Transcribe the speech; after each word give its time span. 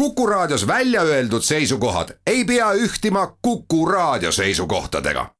Kuku 0.00 0.26
Raadios 0.26 0.66
välja 0.66 1.02
öeldud 1.02 1.42
seisukohad 1.42 2.08
ei 2.26 2.44
pea 2.44 2.72
ühtima 2.72 3.36
Kuku 3.42 3.86
Raadio 3.86 4.32
seisukohtadega. 4.32 5.30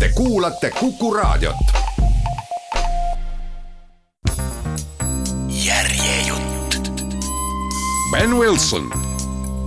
Te 0.00 0.08
kuulate 0.14 0.70
Kuku 0.70 1.14
Raadiot. 1.14 1.56
järjejutt. 5.48 6.92
Ben 8.10 8.36
Wilson, 8.36 8.90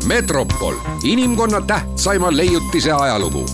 Metropol, 0.05 0.75
inimkonna 1.03 1.61
tähtsaima 1.61 2.37
leiutise 2.37 2.91
ajalugu, 2.91 3.45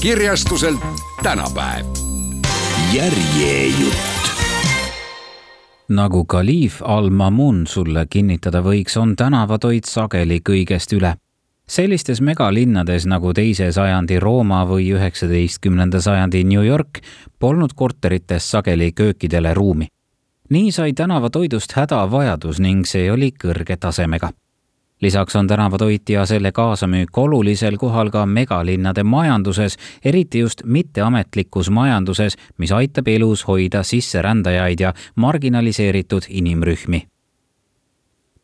kirjastuselt 0.00 0.80
tänapäev. 1.22 1.86
järjejutt 2.92 4.09
nagu 5.90 6.24
kaliif 6.24 6.80
Al-Mamun 6.82 7.66
sulle 7.66 8.06
kinnitada 8.10 8.62
võiks, 8.62 8.96
on 8.96 9.16
tänavatoit 9.16 9.84
sageli 9.84 10.40
kõigest 10.40 10.92
üle. 10.96 11.14
sellistes 11.70 12.20
megalinnades 12.20 13.06
nagu 13.06 13.32
teise 13.32 13.72
sajandi 13.72 14.18
Rooma 14.18 14.64
või 14.66 14.90
üheksateistkümnenda 14.94 16.00
sajandi 16.00 16.44
New 16.44 16.66
York 16.66 17.00
polnud 17.38 17.74
korterites 17.74 18.50
sageli 18.50 18.92
köökidele 18.92 19.54
ruumi. 19.54 19.86
nii 20.50 20.72
sai 20.72 20.92
tänavatoidust 20.92 21.72
hädavajadus 21.72 22.60
ning 22.60 22.86
see 22.86 23.12
oli 23.12 23.32
kõrge 23.44 23.76
tasemega 23.76 24.30
lisaks 25.00 25.36
on 25.36 25.46
tänavatoit 25.46 26.08
ja 26.08 26.26
selle 26.26 26.52
kaasamüük 26.52 27.18
olulisel 27.18 27.76
kohal 27.76 28.10
ka 28.10 28.26
megalinnade 28.26 29.02
majanduses, 29.02 29.76
eriti 30.04 30.38
just 30.38 30.62
mitteametlikus 30.64 31.70
majanduses, 31.70 32.36
mis 32.58 32.72
aitab 32.72 33.08
elus 33.08 33.46
hoida 33.48 33.82
sisserändajaid 33.82 34.80
ja 34.80 34.94
marginaliseeritud 35.16 36.22
inimrühmi 36.28 37.06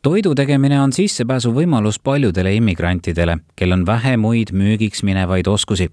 toidu 0.07 0.35
tegemine 0.35 0.77
on 0.81 0.93
sissepääsuvõimalus 0.93 1.97
paljudele 1.99 2.53
immigrantidele, 2.55 3.37
kel 3.55 3.71
on 3.75 3.85
vähe 3.85 4.17
muid 4.17 4.53
müügiks 4.53 5.03
minevaid 5.03 5.47
oskusi. 5.47 5.89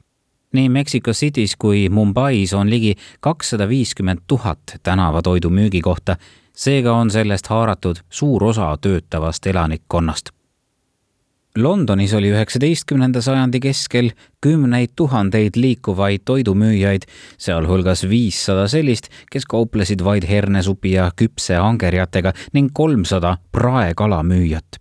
nii 0.53 0.69
Mexico 0.69 1.11
City's 1.11 1.57
kui 1.59 1.89
Mumbai's 1.89 2.55
on 2.55 2.71
ligi 2.71 2.95
kakssada 3.21 3.69
viiskümmend 3.69 4.19
tuhat 4.27 4.79
tänavatoidu 4.83 5.51
müügikohta, 5.51 6.17
seega 6.53 6.93
on 6.93 7.11
sellest 7.11 7.47
haaratud 7.47 7.97
suur 8.11 8.45
osa 8.45 8.79
töötavast 8.81 9.47
elanikkonnast 9.47 10.44
Londonis 11.59 12.15
oli 12.15 12.33
üheksateistkümnenda 12.33 13.21
sajandi 13.23 13.61
keskel 13.61 14.11
kümneid 14.41 14.89
tuhandeid 14.97 15.55
liikuvaid 15.57 16.25
toidumüüjaid, 16.25 17.03
sealhulgas 17.39 18.03
viissada 18.11 18.65
sellist, 18.69 19.07
kes 19.31 19.47
kauplesid 19.47 20.03
vaid 20.05 20.27
hernesupi 20.27 20.97
ja 20.97 21.13
küpse 21.17 21.57
angerjatega 21.57 22.33
ning 22.53 22.71
kolmsada 22.75 23.37
praekalamüüjat. 23.53 24.81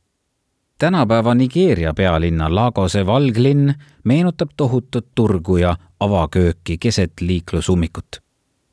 tänapäeva 0.77 1.35
Nigeeria 1.35 1.93
pealinna 1.93 2.55
Lagose 2.55 3.05
valglinn 3.05 3.73
meenutab 4.03 4.49
tohutut 4.57 5.07
turgu 5.15 5.57
ja 5.57 5.77
avakööki 5.99 6.77
keset 6.77 7.21
liiklusummikut. 7.21 8.21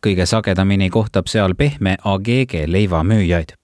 kõige 0.07 0.27
sagedamini 0.27 0.91
kohtab 0.91 1.27
seal 1.27 1.55
pehme 1.55 1.97
agege 2.05 2.65
leivamüüjaid 2.73 3.60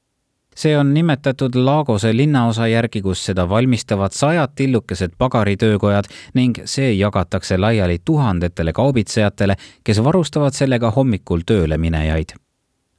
see 0.56 0.78
on 0.78 0.94
nimetatud 0.94 1.54
Lagose 1.54 2.16
linnaosa 2.16 2.66
järgi, 2.66 3.02
kus 3.02 3.24
seda 3.24 3.48
valmistavad 3.48 4.10
sajad 4.12 4.48
tillukesed 4.54 5.10
pagaritöökojad 5.18 6.04
ning 6.34 6.58
see 6.64 6.92
jagatakse 6.92 7.58
laiali 7.58 7.98
tuhandetele 8.04 8.72
kaubitsejatele, 8.72 9.56
kes 9.84 10.04
varustavad 10.04 10.52
sellega 10.52 10.90
hommikul 10.90 11.40
tööle 11.46 11.78
minejaid. 11.78 12.28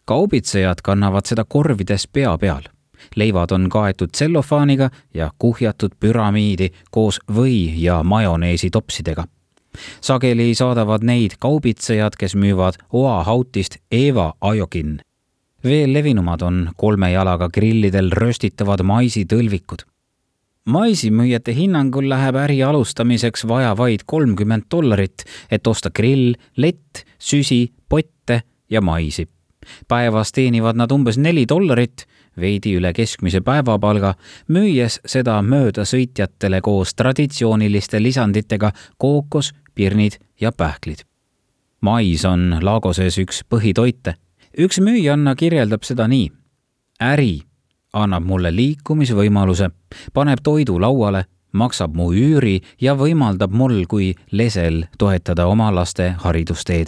kaubitsejad 0.05 0.81
kannavad 0.83 1.25
seda 1.25 1.45
korvides 1.45 2.07
pea 2.07 2.37
peal. 2.37 2.61
leivad 3.15 3.51
on 3.51 3.69
kaetud 3.69 4.09
tsellofaaniga 4.11 4.89
ja 5.13 5.31
kuhjatud 5.39 5.91
püramiidi 5.99 6.69
koos 6.91 7.19
või 7.35 7.73
ja 7.81 8.03
majoneesi 8.03 8.69
topsidega 8.69 9.23
sageli 10.01 10.55
saadavad 10.55 11.03
neid 11.03 11.31
kaubitsejad, 11.39 12.15
kes 12.17 12.35
müüvad 12.35 12.73
oahautist 12.93 13.77
Eva 13.91 14.33
Ajokin 14.41 14.99
veel 15.63 15.93
levinumad 15.93 16.41
on 16.41 16.69
kolme 16.77 17.11
jalaga 17.11 17.49
grillidel 17.49 18.11
röstitavad 18.11 18.83
maisitõlvikud. 18.83 19.85
maisimüüjate 20.67 21.53
hinnangul 21.55 22.09
läheb 22.09 22.35
äri 22.35 22.63
alustamiseks 22.63 23.47
vaja 23.47 23.77
vaid 23.77 24.03
kolmkümmend 24.05 24.67
dollarit, 24.71 25.23
et 25.51 25.67
osta 25.67 25.89
grill, 25.89 26.35
lett, 26.57 27.05
süsi, 27.19 27.71
potte 27.89 28.41
ja 28.69 28.81
maisi. 28.81 29.27
päevas 29.87 30.31
teenivad 30.31 30.75
nad 30.75 30.91
umbes 30.91 31.17
neli 31.17 31.45
dollarit, 31.49 32.05
veidi 32.37 32.75
üle 32.77 32.93
keskmise 32.93 33.41
päevapalga, 33.41 34.13
müües 34.47 34.99
seda 35.05 35.41
möödasõitjatele 35.41 36.61
koos 36.61 36.93
traditsiooniliste 36.95 38.03
lisanditega 38.03 38.71
kookos, 38.97 39.53
pirnid 39.75 40.19
ja 40.41 40.51
pähklid. 40.51 41.03
mais 41.81 42.25
on 42.25 42.59
Lagoses 42.61 43.17
üks 43.17 43.43
põhitoite 43.49 44.13
üks 44.57 44.79
müüjanna 44.81 45.35
kirjeldab 45.35 45.83
seda 45.83 46.07
nii. 46.07 46.31
äri 47.01 47.41
annab 47.93 48.25
mulle 48.25 48.51
liikumisvõimaluse, 48.55 49.69
paneb 50.13 50.41
toidu 50.43 50.79
lauale, 50.81 51.25
maksab 51.53 51.95
mu 51.95 52.11
üüri 52.13 52.59
ja 52.81 52.95
võimaldab 52.97 53.53
mul 53.53 53.85
kui 53.89 54.13
lesel 54.31 54.85
toetada 54.97 55.47
oma 55.47 55.69
laste 55.75 56.15
haridusteed. 56.23 56.87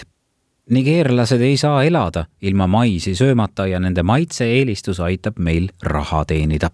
nigeerlased 0.70 1.42
ei 1.42 1.58
saa 1.58 1.84
elada 1.84 2.26
ilma 2.42 2.68
maisi 2.68 3.16
söömata 3.16 3.68
ja 3.68 3.80
nende 3.80 4.04
maitse-eelistus 4.04 5.00
aitab 5.00 5.40
meil 5.40 5.70
raha 5.84 6.26
teenida 6.26 6.70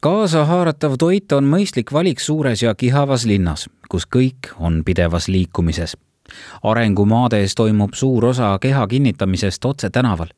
kaasahaaratav 0.00 0.96
toit 0.98 1.32
on 1.32 1.44
mõistlik 1.44 1.92
valik 1.92 2.20
suures 2.20 2.62
ja 2.62 2.74
kihavas 2.74 3.24
linnas, 3.26 3.68
kus 3.88 4.06
kõik 4.06 4.52
on 4.58 4.82
pidevas 4.84 5.28
liikumises 5.28 5.96
arengumaades 6.62 7.54
toimub 7.54 7.94
suur 7.94 8.24
osa 8.24 8.58
keha 8.60 8.86
kinnitamisest 8.86 9.64
otse 9.64 9.90
tänaval. 9.90 10.28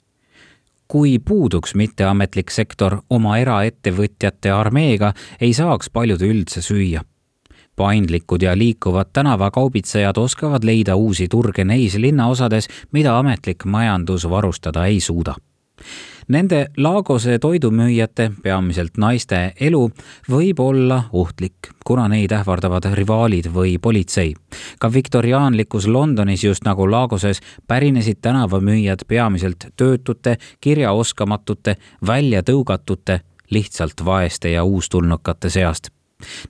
kui 0.89 1.19
puuduks 1.19 1.75
mitteametlik 1.75 2.51
sektor 2.51 3.03
oma 3.11 3.37
eraettevõtjate 3.39 4.51
armeega, 4.51 5.13
ei 5.41 5.53
saaks 5.53 5.91
paljud 5.91 6.23
üldse 6.23 6.61
süüa. 6.61 7.01
paindlikud 7.77 8.43
ja 8.43 8.59
liikuvad 8.59 9.07
tänavakaubitsejad 9.13 10.17
oskavad 10.17 10.65
leida 10.65 10.97
uusi 10.97 11.29
turge 11.29 11.65
neis 11.65 11.95
linnaosades, 11.95 12.69
mida 12.93 13.19
ametlik 13.19 13.65
majandus 13.65 14.31
varustada 14.31 14.87
ei 14.87 15.01
suuda 15.01 15.35
Nende 16.29 16.67
Lagose 16.77 17.39
toidumüüjate, 17.39 18.31
peamiselt 18.43 18.99
naiste 19.01 19.53
elu 19.61 19.87
võib 20.29 20.59
olla 20.61 20.99
ohtlik, 21.17 21.71
kuna 21.87 22.05
neid 22.13 22.33
ähvardavad 22.37 22.85
rivaalid 22.93 23.49
või 23.55 23.79
politsei. 23.79 24.35
ka 24.79 24.93
viktoriaanlikus 24.93 25.87
Londonis, 25.87 26.45
just 26.45 26.65
nagu 26.65 26.91
Lagoses, 26.91 27.41
pärinesid 27.67 28.19
tänavamüüjad 28.21 29.07
peamiselt 29.09 29.67
töötute, 29.77 30.37
kirjaoskamatute, 30.61 31.77
väljatõugatute, 32.07 33.21
lihtsalt 33.51 34.05
vaeste 34.05 34.51
ja 34.51 34.65
uustulnukate 34.65 35.51
seast 35.51 35.89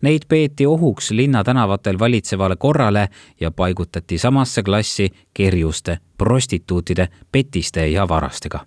Neid 0.00 0.22
peeti 0.28 0.66
ohuks 0.66 1.10
linnatänavatel 1.10 1.99
valitsevale 1.99 2.56
korrale 2.56 3.09
ja 3.41 3.50
paigutati 3.50 4.19
samasse 4.19 4.62
klassi 4.62 5.12
kerjuste, 5.34 5.99
prostituutide, 6.19 7.09
petiste 7.33 7.89
ja 7.89 8.09
varastega 8.09 8.65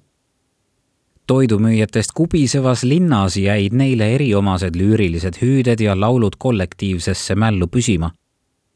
toidumüüjatest 1.28 2.12
kubisevas 2.16 2.84
linnas 2.84 3.38
jäid 3.38 3.74
neile 3.74 4.14
eriomased 4.16 4.76
lüürilised 4.76 5.40
hüüded 5.42 5.80
ja 5.80 5.96
laulud 6.00 6.38
kollektiivsesse 6.38 7.36
mällu 7.36 7.68
püsima. 7.68 8.12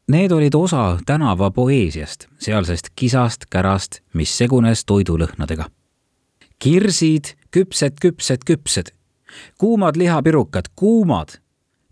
Need 0.08 0.30
olid 0.30 0.54
osa 0.54 0.98
tänava 1.06 1.50
poeesiast, 1.50 2.28
sealsest 2.38 2.92
kisast, 2.94 3.46
kärast, 3.50 4.00
mis 4.14 4.38
segunes 4.38 4.84
toidulõhnadega. 4.84 5.66
kirsid, 6.58 7.34
küpsed, 7.50 7.98
küpsed, 8.00 8.44
küpsed, 8.46 8.92
kuumad 9.58 9.96
lihapirukad, 9.96 10.64
kuumad, 10.76 11.28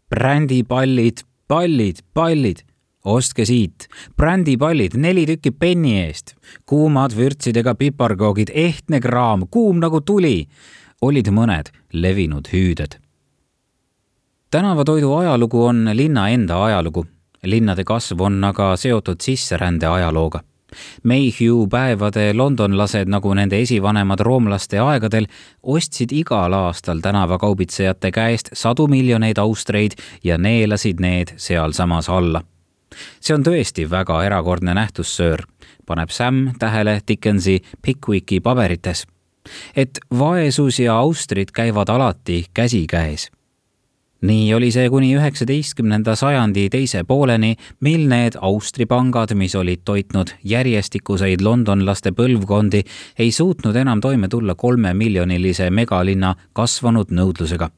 brändipallid, 0.08 1.20
pallid, 1.49 1.96
pallid 2.14 2.64
ostke 3.05 3.45
siit 3.45 3.89
brändipallid 4.17 4.97
neli 4.97 5.27
tükki 5.27 5.51
penni 5.51 5.99
eest, 6.01 6.35
kuumad 6.67 7.17
vürtsidega 7.17 7.75
piparkoogid, 7.75 8.53
ehtne 8.55 9.01
kraam, 9.01 9.47
kuum 9.51 9.81
nagu 9.83 10.01
tuli, 10.01 10.47
olid 11.03 11.29
mõned 11.29 11.73
levinud 11.93 12.49
hüüded. 12.53 13.01
tänavatoidu 14.51 15.15
ajalugu 15.15 15.65
on 15.65 15.91
linna 15.93 16.29
enda 16.29 16.65
ajalugu. 16.65 17.06
linnade 17.45 17.85
kasv 17.85 18.21
on 18.21 18.45
aga 18.45 18.77
seotud 18.77 19.21
sisserände 19.21 19.87
ajalooga. 19.87 20.41
Mayhew 21.03 21.69
päevade 21.71 22.33
londonlased, 22.35 23.09
nagu 23.09 23.35
nende 23.35 23.61
esivanemad 23.61 24.21
roomlaste 24.21 24.79
aegadel, 24.79 25.27
ostsid 25.62 26.12
igal 26.12 26.53
aastal 26.53 26.99
tänavakaubitsejate 26.99 28.11
käest 28.11 28.49
sadu 28.53 28.87
miljoneid 28.87 29.39
austreid 29.39 29.93
ja 30.25 30.39
neelasid 30.39 31.01
need 31.01 31.35
sealsamas 31.37 32.09
alla 32.09 32.43
see 33.20 33.35
on 33.35 33.44
tõesti 33.44 33.88
väga 33.91 34.23
erakordne 34.25 34.75
nähtus, 34.75 35.17
söör, 35.17 35.44
paneb 35.87 36.11
Sam 36.11 36.50
tähele 36.58 37.00
Dickensi 37.08 37.61
Pickwicki 37.82 38.41
paberites. 38.41 39.06
et 39.76 39.99
vaesus 40.19 40.79
ja 40.81 40.96
austrid 40.99 41.52
käivad 41.52 41.88
alati 41.88 42.46
käsikäes. 42.55 43.31
nii 44.23 44.55
oli 44.55 44.70
see 44.73 44.88
kuni 44.88 45.17
üheksateistkümnenda 45.17 46.17
sajandi 46.17 46.70
teise 46.70 47.05
pooleni, 47.05 47.56
mil 47.81 48.08
need 48.08 48.38
Austri 48.41 48.87
pangad, 48.87 49.35
mis 49.35 49.55
olid 49.55 49.85
toitnud 49.85 50.31
järjestikuseid 50.44 51.41
londonlaste 51.41 52.12
põlvkondi, 52.12 52.82
ei 53.19 53.32
suutnud 53.32 53.76
enam 53.76 54.00
toime 54.00 54.29
tulla 54.29 54.55
kolmemiljonilise 54.55 55.70
megalinna 55.70 56.35
kasvanud 56.52 57.12
nõudlusega. 57.12 57.70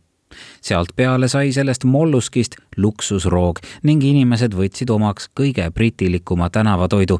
Sealt 0.60 0.92
peale 0.96 1.28
sai 1.28 1.52
sellest 1.52 1.84
molluskist 1.84 2.56
luksusroog 2.76 3.62
ning 3.82 4.04
inimesed 4.04 4.54
võtsid 4.54 4.90
omaks 4.90 5.30
kõige 5.40 5.70
britilikuma 5.70 6.50
tänavatoidu, 6.50 7.18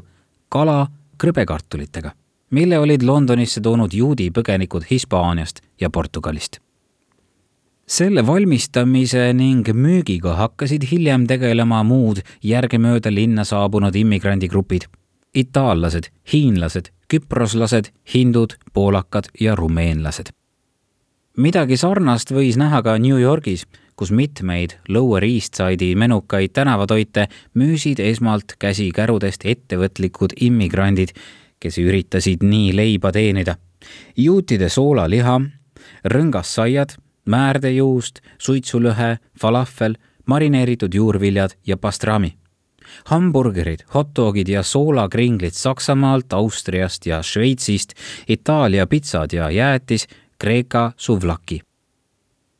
kala 0.49 0.87
krõbekartulitega, 1.17 2.13
mille 2.51 2.79
olid 2.79 3.03
Londonisse 3.03 3.61
toonud 3.61 3.93
juudi 3.93 4.31
põgenikud 4.31 4.87
Hispaaniast 4.91 5.61
ja 5.81 5.89
Portugalist 5.89 6.61
selle 7.87 8.25
valmistamise 8.27 9.29
ning 9.33 9.67
müügiga 9.71 10.35
hakkasid 10.35 10.83
hiljem 10.91 11.23
tegelema 11.27 11.79
muud 11.87 12.19
järgemööda 12.43 13.13
linna 13.13 13.47
saabunud 13.47 13.95
immigrandigrupid. 13.95 14.89
itaallased, 15.37 16.07
hiinlased, 16.33 16.89
küproslased, 17.07 17.91
hindud, 18.13 18.55
poolakad 18.73 19.27
ja 19.39 19.55
rumeenlased. 19.55 20.31
Midagi 21.37 21.77
sarnast 21.77 22.31
võis 22.33 22.57
näha 22.57 22.81
ka 22.83 22.97
New 22.97 23.17
Yorgis, 23.21 23.65
kus 23.97 24.11
mitmeid 24.11 24.77
Lower 24.89 25.23
East 25.25 25.57
Side'i 25.57 25.95
menukaid 25.95 26.53
tänavatoite 26.53 27.27
müüsid 27.57 28.01
esmalt 28.01 28.55
käsikärudest 28.59 29.45
ettevõtlikud 29.45 30.33
immigrandid, 30.41 31.13
kes 31.59 31.77
üritasid 31.81 32.43
nii 32.43 32.75
leiba 32.75 33.11
teenida. 33.11 33.55
juutide 34.17 34.69
soolaliha, 34.69 35.41
rõngassaiad 36.05 36.97
määrdejuust, 37.25 38.19
suitsulõhe, 38.37 39.17
falafel, 39.39 39.95
marineeritud 40.25 40.93
juurviljad 40.93 41.53
ja 41.65 41.77
pastrami. 41.77 42.37
hamburgerid, 43.05 43.83
hot-dogid 43.93 44.47
ja 44.47 44.63
soolakringlid 44.63 45.53
Saksamaalt, 45.53 46.33
Austriast 46.33 47.05
ja 47.05 47.21
Šveitsist, 47.23 47.93
Itaalia 48.27 48.87
pitsad 48.87 49.33
ja 49.33 49.51
jäätis, 49.51 50.07
Kreeka 50.39 50.91
suvlaki. 50.97 51.61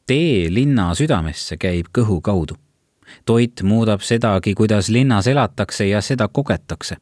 tee 0.06 0.53
linna 0.53 0.94
südamesse 0.95 1.57
käib 1.57 1.85
kõhu 1.97 2.21
kaudu. 2.21 2.56
toit 3.25 3.62
muudab 3.63 4.01
sedagi, 4.01 4.53
kuidas 4.53 4.89
linnas 4.89 5.27
elatakse 5.27 5.88
ja 5.88 6.01
seda 6.01 6.27
kogetakse 6.27 6.97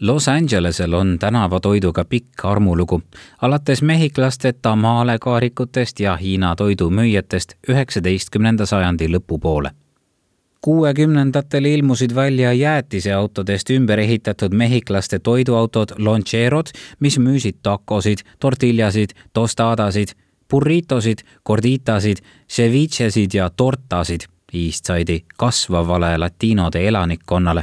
Los 0.00 0.28
Angelesel 0.28 0.92
on 0.92 1.18
tänavatoiduga 1.18 2.04
pikk 2.04 2.44
armulugu, 2.44 3.02
alates 3.42 3.82
mehhiklaste 3.82 4.52
tamaalekaarikutest 4.52 6.00
ja 6.00 6.16
Hiina 6.16 6.56
toidumüüjatest 6.56 7.54
üheksateistkümnenda 7.68 8.66
sajandi 8.66 9.08
lõpupoole. 9.08 9.70
Kuuekümnendatel 10.60 11.64
ilmusid 11.64 12.14
välja 12.14 12.52
jäätiseautodest 12.52 13.70
ümber 13.70 13.98
ehitatud 13.98 14.54
mehhiklaste 14.54 15.18
toiduautod 15.18 15.88
Loncherod, 15.98 16.66
mis 17.00 17.18
müüsid 17.18 17.62
takosid, 17.62 18.18
tortiljasid, 18.40 19.10
tostadasid, 19.32 20.08
burritosid, 20.50 21.18
gorditasid, 21.44 22.18
cevichesid 22.48 23.34
ja 23.34 23.50
tortasid 23.50 24.20
Eastside'i 24.52 25.24
kasvavale 25.36 26.18
latiinode 26.18 26.88
elanikkonnale 26.88 27.62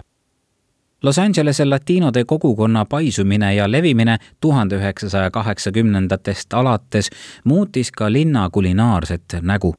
Los 1.05 1.19
Angelese 1.19 1.65
latiinode 1.65 2.23
kogukonna 2.25 2.85
paisumine 2.85 3.55
ja 3.55 3.71
levimine 3.71 4.17
tuhande 4.41 4.75
üheksasaja 4.75 5.31
kaheksakümnendatest 5.31 6.53
alates 6.53 7.09
muutis 7.43 7.91
ka 7.91 8.11
linna 8.11 8.49
kulinaarset 8.49 9.23
nägu. 9.41 9.73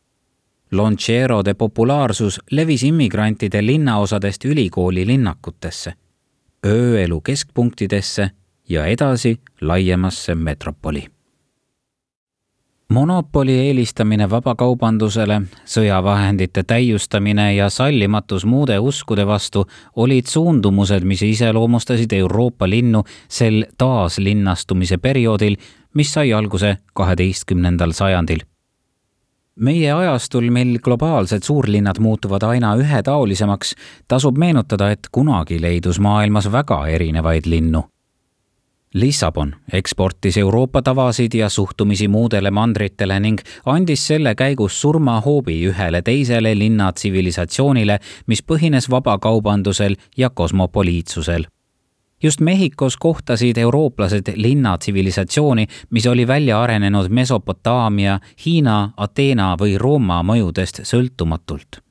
Loncherode 0.73 1.55
populaarsus 1.55 2.41
levis 2.51 2.83
immigrantide 2.83 3.63
linnaosadest 3.67 4.45
ülikooli 4.45 5.07
linnakutesse, 5.07 5.93
ööelu 6.67 7.21
keskpunktidesse 7.21 8.31
ja 8.69 8.87
edasi 8.87 9.37
laiemasse 9.61 10.35
metropoli 10.35 11.07
monopoli 12.89 13.53
eelistamine 13.59 14.31
vabakaubandusele, 14.31 15.41
sõjavahendite 15.65 16.63
täiustamine 16.63 17.55
ja 17.55 17.71
sallimatus 17.71 18.45
muude 18.47 18.79
uskude 18.79 19.27
vastu 19.27 19.67
olid 19.97 20.27
suundumused, 20.31 21.05
mis 21.05 21.23
iseloomustasid 21.23 22.13
Euroopa 22.13 22.69
linnu 22.71 23.05
sel 23.29 23.65
taaslinnastumise 23.79 24.99
perioodil, 24.99 25.57
mis 25.95 26.13
sai 26.13 26.33
alguse 26.33 26.77
kaheteistkümnendal 26.95 27.93
sajandil. 27.93 28.47
Meie 29.57 29.93
ajastul, 29.93 30.51
mil 30.51 30.79
globaalsed 30.79 31.43
suurlinnad 31.43 31.99
muutuvad 32.01 32.43
aina 32.43 32.75
ühetaolisemaks, 32.77 33.75
tasub 34.09 34.39
meenutada, 34.39 34.91
et 34.91 35.09
kunagi 35.13 35.61
leidus 35.61 36.01
maailmas 36.01 36.53
väga 36.53 36.87
erinevaid 36.87 37.47
linnu 37.47 37.85
Lissabon 38.97 39.55
eksportis 39.73 40.39
Euroopa 40.39 40.83
tavasid 40.83 41.35
ja 41.35 41.49
suhtumisi 41.49 42.09
muudele 42.09 42.51
mandritele 42.51 43.21
ning 43.21 43.41
andis 43.67 44.07
selle 44.07 44.35
käigus 44.35 44.81
surmahoobi 44.81 45.57
ühele 45.69 46.03
teisele 46.03 46.55
linna 46.59 46.93
tsivilisatsioonile, 46.93 47.99
mis 48.27 48.43
põhines 48.43 48.89
vabakaubandusel 48.91 49.97
ja 50.17 50.31
kosmopoliitsusel. 50.31 51.45
Just 52.23 52.41
Mehhikos 52.41 52.97
kohtasid 52.97 53.59
eurooplased 53.59 54.33
linna 54.35 54.79
tsivilisatsiooni, 54.79 55.67
mis 55.91 56.07
oli 56.07 56.27
välja 56.27 56.61
arenenud 56.63 57.09
Mesopotaamia, 57.09 58.21
Hiina, 58.47 58.93
Ateena 58.97 59.57
või 59.61 59.79
Rooma 59.79 60.23
mõjudest 60.23 60.85
sõltumatult 60.85 61.87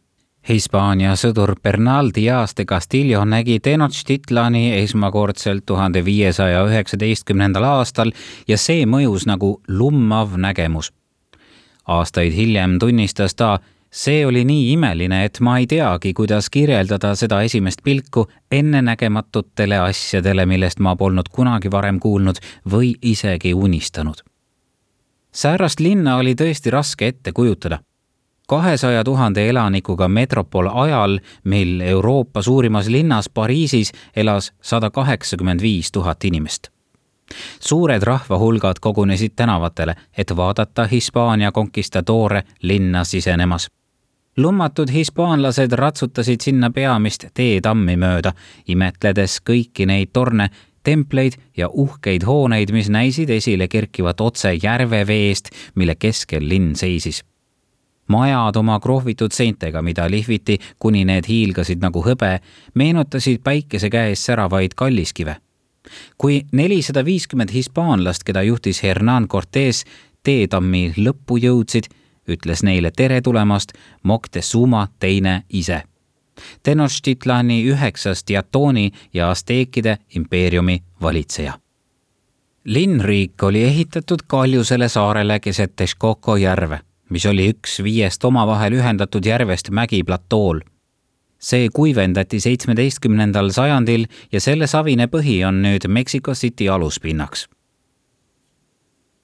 Hispaania 0.49 1.15
sõdur 1.17 1.55
Bernal 1.57 2.11
Diaz 2.13 2.51
de 2.57 2.67
Castillo 2.69 3.23
nägi 3.25 3.55
Tenochtitlani 3.59 4.75
esmakordselt 4.77 5.65
tuhande 5.65 6.03
viiesaja 6.05 6.59
üheksateistkümnendal 6.67 7.65
aastal 7.65 8.11
ja 8.47 8.57
see 8.61 8.85
mõjus 8.85 9.25
nagu 9.25 9.55
lummav 9.67 10.37
nägemus. 10.37 10.91
aastaid 11.87 12.33
hiljem 12.33 12.77
tunnistas 12.79 13.35
ta, 13.35 13.59
see 13.95 14.25
oli 14.25 14.43
nii 14.45 14.71
imeline, 14.73 15.23
et 15.25 15.39
ma 15.39 15.57
ei 15.57 15.67
teagi, 15.71 16.13
kuidas 16.13 16.49
kirjeldada 16.51 17.13
seda 17.15 17.41
esimest 17.47 17.83
pilku 17.83 18.27
ennenägematutele 18.51 19.77
asjadele, 19.79 20.45
millest 20.45 20.79
ma 20.79 20.95
polnud 20.95 21.31
kunagi 21.31 21.71
varem 21.71 21.99
kuulnud 21.99 22.41
või 22.71 22.95
isegi 23.01 23.53
unistanud. 23.53 24.23
säärast 25.31 25.79
linna 25.79 26.17
oli 26.17 26.35
tõesti 26.35 26.71
raske 26.71 27.07
ette 27.07 27.31
kujutada 27.31 27.79
kahesaja 28.47 29.03
tuhande 29.03 29.49
elanikuga 29.49 30.07
metropol 30.07 30.69
ajal, 30.73 31.19
mil 31.43 31.81
Euroopa 31.81 32.41
suurimas 32.41 32.87
linnas 32.87 33.29
Pariisis 33.29 33.91
elas 34.15 34.53
sada 34.61 34.89
kaheksakümmend 34.89 35.61
viis 35.61 35.91
tuhat 35.91 36.25
inimest. 36.25 36.67
suured 37.59 38.03
rahvahulgad 38.03 38.75
kogunesid 38.81 39.31
tänavatele, 39.35 39.95
et 40.17 40.35
vaadata 40.35 40.85
Hispaania 40.87 41.51
konkistadoore 41.51 42.43
linna 42.61 43.03
sisenemas 43.03 43.67
lummatud 44.37 44.91
hispaanlased 44.91 45.71
ratsutasid 45.71 46.41
sinna 46.41 46.69
peamist 46.71 47.27
teetammi 47.33 47.97
mööda, 47.97 48.33
imetledes 48.67 49.39
kõiki 49.47 49.87
neid 49.87 50.11
torne, 50.13 50.49
templeid 50.83 51.37
ja 51.57 51.69
uhkeid 51.71 52.25
hooneid, 52.27 52.71
mis 52.71 52.89
näisid 52.89 53.29
esile 53.29 53.67
kerkivat 53.67 54.21
otse 54.21 54.53
järveveest, 54.53 55.49
mille 55.75 55.95
keskel 55.95 56.49
linn 56.49 56.75
seisis 56.75 57.23
majad 58.07 58.55
oma 58.55 58.79
krohvitud 58.79 59.33
seintega, 59.33 59.81
mida 59.81 60.09
lihviti, 60.11 60.59
kuni 60.79 61.05
need 61.09 61.25
hiilgasid 61.29 61.81
nagu 61.81 62.03
hõbe, 62.05 62.39
meenutasid 62.77 63.41
päikese 63.43 63.89
käes 63.89 64.25
säravaid 64.25 64.75
kalliskive. 64.75 65.37
kui 66.17 66.41
nelisada 66.51 67.05
viiskümmend 67.05 67.51
hispaanlast, 67.53 68.23
keda 68.23 68.41
juhtis 68.41 68.83
Hernan 68.83 69.27
Cortes, 69.27 69.85
teetammi 70.23 70.93
lõppu 70.97 71.37
jõudsid, 71.37 71.89
ütles 72.27 72.63
neile 72.63 72.91
tere 72.91 73.21
tulemast 73.21 73.73
Moctezuma 74.03 74.87
teine 74.99 75.43
ise. 75.49 75.83
Tenochtitlani 76.63 77.63
üheksas 77.63 78.23
Diatoni 78.27 78.91
ja 79.13 79.29
Asteekide 79.29 79.97
impeeriumi 80.15 80.83
valitseja 81.01 81.59
linnriik 82.65 83.43
oli 83.43 83.63
ehitatud 83.63 84.19
kaljusele 84.27 84.89
saarele 84.89 85.39
keset 85.39 85.75
Texcoco 85.75 86.35
järve 86.35 86.79
mis 87.09 87.25
oli 87.25 87.49
üks 87.53 87.79
viiest 87.83 88.23
omavahel 88.25 88.79
ühendatud 88.79 89.25
järvest 89.25 89.69
mägiplatool. 89.69 90.59
see 91.45 91.67
kuivendati 91.69 92.39
seitsmeteistkümnendal 92.39 93.51
sajandil 93.53 94.07
ja 94.31 94.39
selle 94.41 94.67
savine 94.67 95.05
põhi 95.05 95.43
on 95.45 95.61
nüüd 95.61 95.85
Mexico 95.87 96.33
City 96.33 96.69
aluspinnaks. 96.69 97.45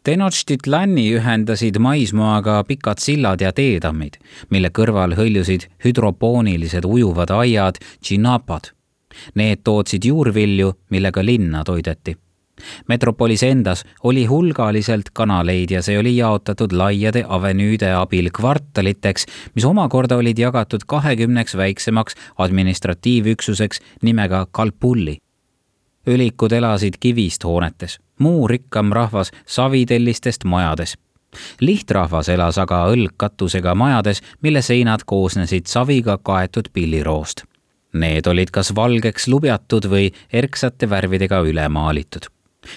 Tenochtitlani 0.03 1.03
ühendasid 1.13 1.75
maismaaga 1.77 2.55
pikad 2.65 2.97
sillad 2.97 3.41
ja 3.43 3.51
teetammid, 3.53 4.15
mille 4.49 4.71
kõrval 4.73 5.13
hõljusid 5.13 5.67
hüdropoonilised 5.85 6.87
ujuvad 6.89 7.29
aiad, 7.35 7.77
tšinapad. 8.01 8.71
Need 9.37 9.61
tootsid 9.61 10.09
juurvilju, 10.09 10.73
millega 10.89 11.21
linna 11.21 11.61
toideti 11.67 12.17
metropolis 12.87 13.43
endas 13.43 13.83
oli 14.03 14.25
hulgaliselt 14.29 15.09
kanaleid 15.13 15.71
ja 15.71 15.81
see 15.85 15.97
oli 15.99 16.13
jaotatud 16.17 16.73
laiade 16.77 17.23
avenüüde 17.27 17.89
abil 17.97 18.29
kvartaliteks, 18.33 19.25
mis 19.55 19.65
omakorda 19.65 20.17
olid 20.21 20.37
jagatud 20.37 20.85
kahekümneks 20.85 21.57
väiksemaks 21.57 22.17
administratiivüksuseks 22.37 23.81
nimega 24.01 24.45
Kalpulli. 24.51 25.17
Ülikud 26.07 26.51
elasid 26.51 26.97
kivist 26.99 27.43
hoonetes, 27.43 27.99
muu 28.19 28.47
rikkam 28.47 28.91
rahvas 28.91 29.31
savitellistest 29.45 30.43
majades 30.43 30.97
lihtrahvas 31.61 32.29
elas 32.29 32.57
aga 32.57 32.81
õlgkatusega 32.91 33.75
majades, 33.75 34.21
mille 34.41 34.61
seinad 34.61 35.05
koosnesid 35.05 35.69
saviga 35.71 36.17
kaetud 36.17 36.67
pilliroost. 36.73 37.45
Need 37.93 38.27
olid 38.27 38.51
kas 38.51 38.71
valgeks 38.75 39.27
lubjatud 39.27 39.87
või 39.91 40.11
erksate 40.33 40.89
värvidega 40.89 41.41
üle 41.47 41.67
maalitud 41.69 42.31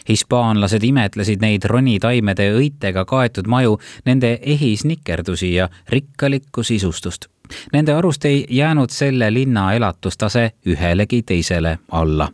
hispaanlased 0.08 0.80
imetlesid 0.80 1.42
neid 1.44 1.66
ronitaimede 1.68 2.46
õitega 2.56 3.02
kaetud 3.04 3.50
maju, 3.52 3.74
nende 4.08 4.38
ehisnikerdusi 4.40 5.50
ja 5.54 5.68
rikkalikku 5.92 6.64
sisustust. 6.64 7.28
Nende 7.72 7.92
arust 7.92 8.24
ei 8.24 8.46
jäänud 8.48 8.88
selle 8.90 9.28
linna 9.34 9.66
elatustase 9.76 10.54
ühelegi 10.66 11.20
teisele 11.22 11.78
alla 11.92 12.30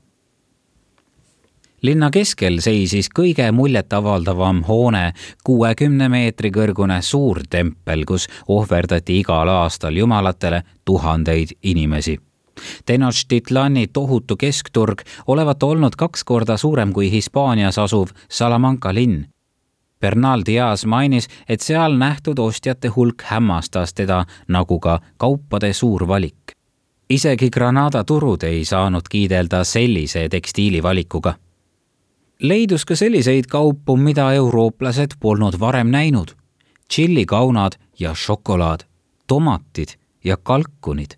linna 1.83 2.11
keskel 2.11 2.61
seisis 2.61 3.09
kõige 3.19 3.51
muljetavaldavam 3.53 4.63
hoone, 4.69 5.13
kuuekümne 5.45 6.09
meetri 6.09 6.51
kõrgune 6.51 7.01
suur 7.03 7.43
tempel, 7.51 8.05
kus 8.05 8.29
ohverdati 8.49 9.21
igal 9.21 9.49
aastal 9.49 9.97
jumalatele 9.97 10.63
tuhandeid 10.85 11.57
inimesi. 11.63 12.19
Tenochtitlani 12.87 13.87
tohutu 13.87 14.37
keskturg 14.37 15.03
olevat 15.27 15.63
olnud 15.63 15.97
kaks 15.97 16.25
korda 16.25 16.57
suurem 16.57 16.93
kui 16.93 17.11
Hispaanias 17.11 17.79
asuv 17.79 18.13
Salamanca 18.29 18.95
linn. 18.95 19.27
Bernal 20.01 20.43
Diaz 20.47 20.85
mainis, 20.85 21.29
et 21.49 21.61
seal 21.61 21.97
nähtud 21.97 22.39
ostjate 22.39 22.89
hulk 22.89 23.23
hämmastas 23.23 23.95
teda 23.95 24.25
nagu 24.49 24.79
ka 24.81 25.01
kaupade 25.17 25.73
suur 25.73 26.09
valik 26.09 26.57
isegi 27.11 27.51
Granada 27.51 28.05
turud 28.05 28.43
ei 28.47 28.65
saanud 28.65 29.09
kiidelda 29.11 29.65
sellise 29.65 30.29
tekstiilivalikuga 30.29 31.35
leidus 32.41 32.85
ka 32.85 32.97
selliseid 32.97 33.47
kaupu, 33.49 33.97
mida 33.97 34.33
eurooplased 34.33 35.17
polnud 35.21 35.61
varem 35.61 35.91
näinud. 35.91 36.29
tšillikaunad 36.89 37.73
ja 37.99 38.15
šokolaad, 38.15 38.81
tomatid 39.27 39.89
ja 40.25 40.37
kalkunid. 40.37 41.11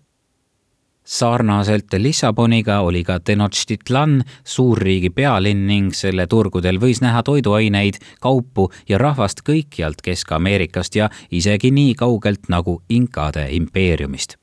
sarnaselt 1.03 1.93
Lissaboniga 1.97 2.79
oli 2.79 3.03
ka 3.03 3.19
Tenochtitlan 3.19 4.23
suurriigi 4.43 5.09
pealinn 5.09 5.67
ning 5.67 5.93
selle 5.93 6.27
turgudel 6.27 6.79
võis 6.79 7.01
näha 7.01 7.23
toiduaineid, 7.23 7.93
kaupu 8.21 8.71
ja 8.89 8.97
rahvast 8.97 9.41
kõikjalt 9.49 10.01
Kesk-Ameerikast 10.03 10.95
ja 10.95 11.09
isegi 11.31 11.71
nii 11.71 11.95
kaugelt 11.95 12.49
nagu 12.49 12.81
Inkade 12.89 13.47
impeeriumist 13.51 14.42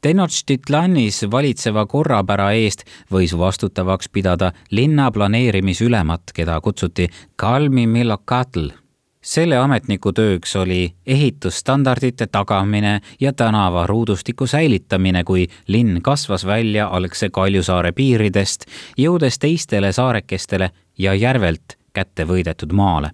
Tenochtitlanis 0.00 1.24
valitseva 1.30 1.82
korrapära 1.90 2.52
eest 2.54 2.84
võis 3.10 3.32
vastutavaks 3.34 4.06
pidada 4.14 4.52
linna 4.70 5.08
planeerimisülemat, 5.10 6.30
keda 6.34 6.60
kutsuti 6.60 7.08
Kalmi 7.36 7.86
Millocatl. 7.86 8.68
selle 9.20 9.56
ametniku 9.58 10.12
tööks 10.12 10.54
oli 10.56 10.94
ehitusstandardite 11.06 12.26
tagamine 12.26 13.00
ja 13.20 13.32
tänavaruudustiku 13.32 14.46
säilitamine, 14.46 15.24
kui 15.24 15.48
linn 15.66 16.02
kasvas 16.02 16.46
välja 16.46 16.86
algse 16.86 17.30
Kaljusaare 17.30 17.92
piiridest, 17.92 18.66
jõudes 18.98 19.38
teistele 19.38 19.92
saarekestele 19.92 20.70
ja 20.98 21.14
järvelt 21.14 21.74
kätte 21.92 22.24
võidetud 22.24 22.72
maale. 22.72 23.10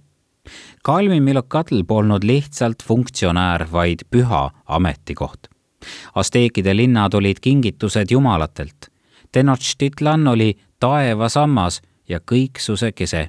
Kalmi 0.82 1.20
Millocatl 1.20 1.82
polnud 1.88 2.24
lihtsalt 2.24 2.82
funktsionäär, 2.82 3.66
vaid 3.72 4.04
püha 4.10 4.50
ametikoht 4.66 5.53
Asteekide 6.14 6.76
linnad 6.76 7.14
olid 7.14 7.40
kingitused 7.40 8.10
jumalatelt. 8.10 8.90
Tenochtitlan 9.32 10.28
oli 10.28 10.54
taevasammas 10.80 11.80
ja 12.08 12.20
kõiksuse 12.20 12.92
kese. 12.92 13.28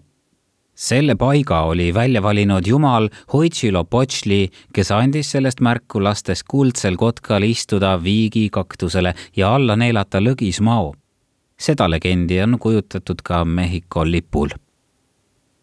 selle 0.76 1.16
paiga 1.16 1.62
oli 1.62 1.94
välja 1.94 2.22
valinud 2.22 2.68
jumal 2.68 3.10
Huitzilopochtli, 3.34 4.50
kes 4.74 4.92
andis 4.92 5.32
sellest 5.32 5.62
märku, 5.62 6.04
lastes 6.04 6.44
kuldsel 6.44 6.98
kotkal 6.98 7.44
istuda 7.44 8.04
viigikaktusele 8.04 9.14
ja 9.36 9.56
alla 9.56 9.76
neelata 9.76 10.20
lõgismao. 10.20 10.94
seda 11.58 11.90
legendi 11.90 12.42
on 12.42 12.60
kujutatud 12.60 13.22
ka 13.24 13.46
Mehhiko 13.46 14.06
lipul 14.06 14.50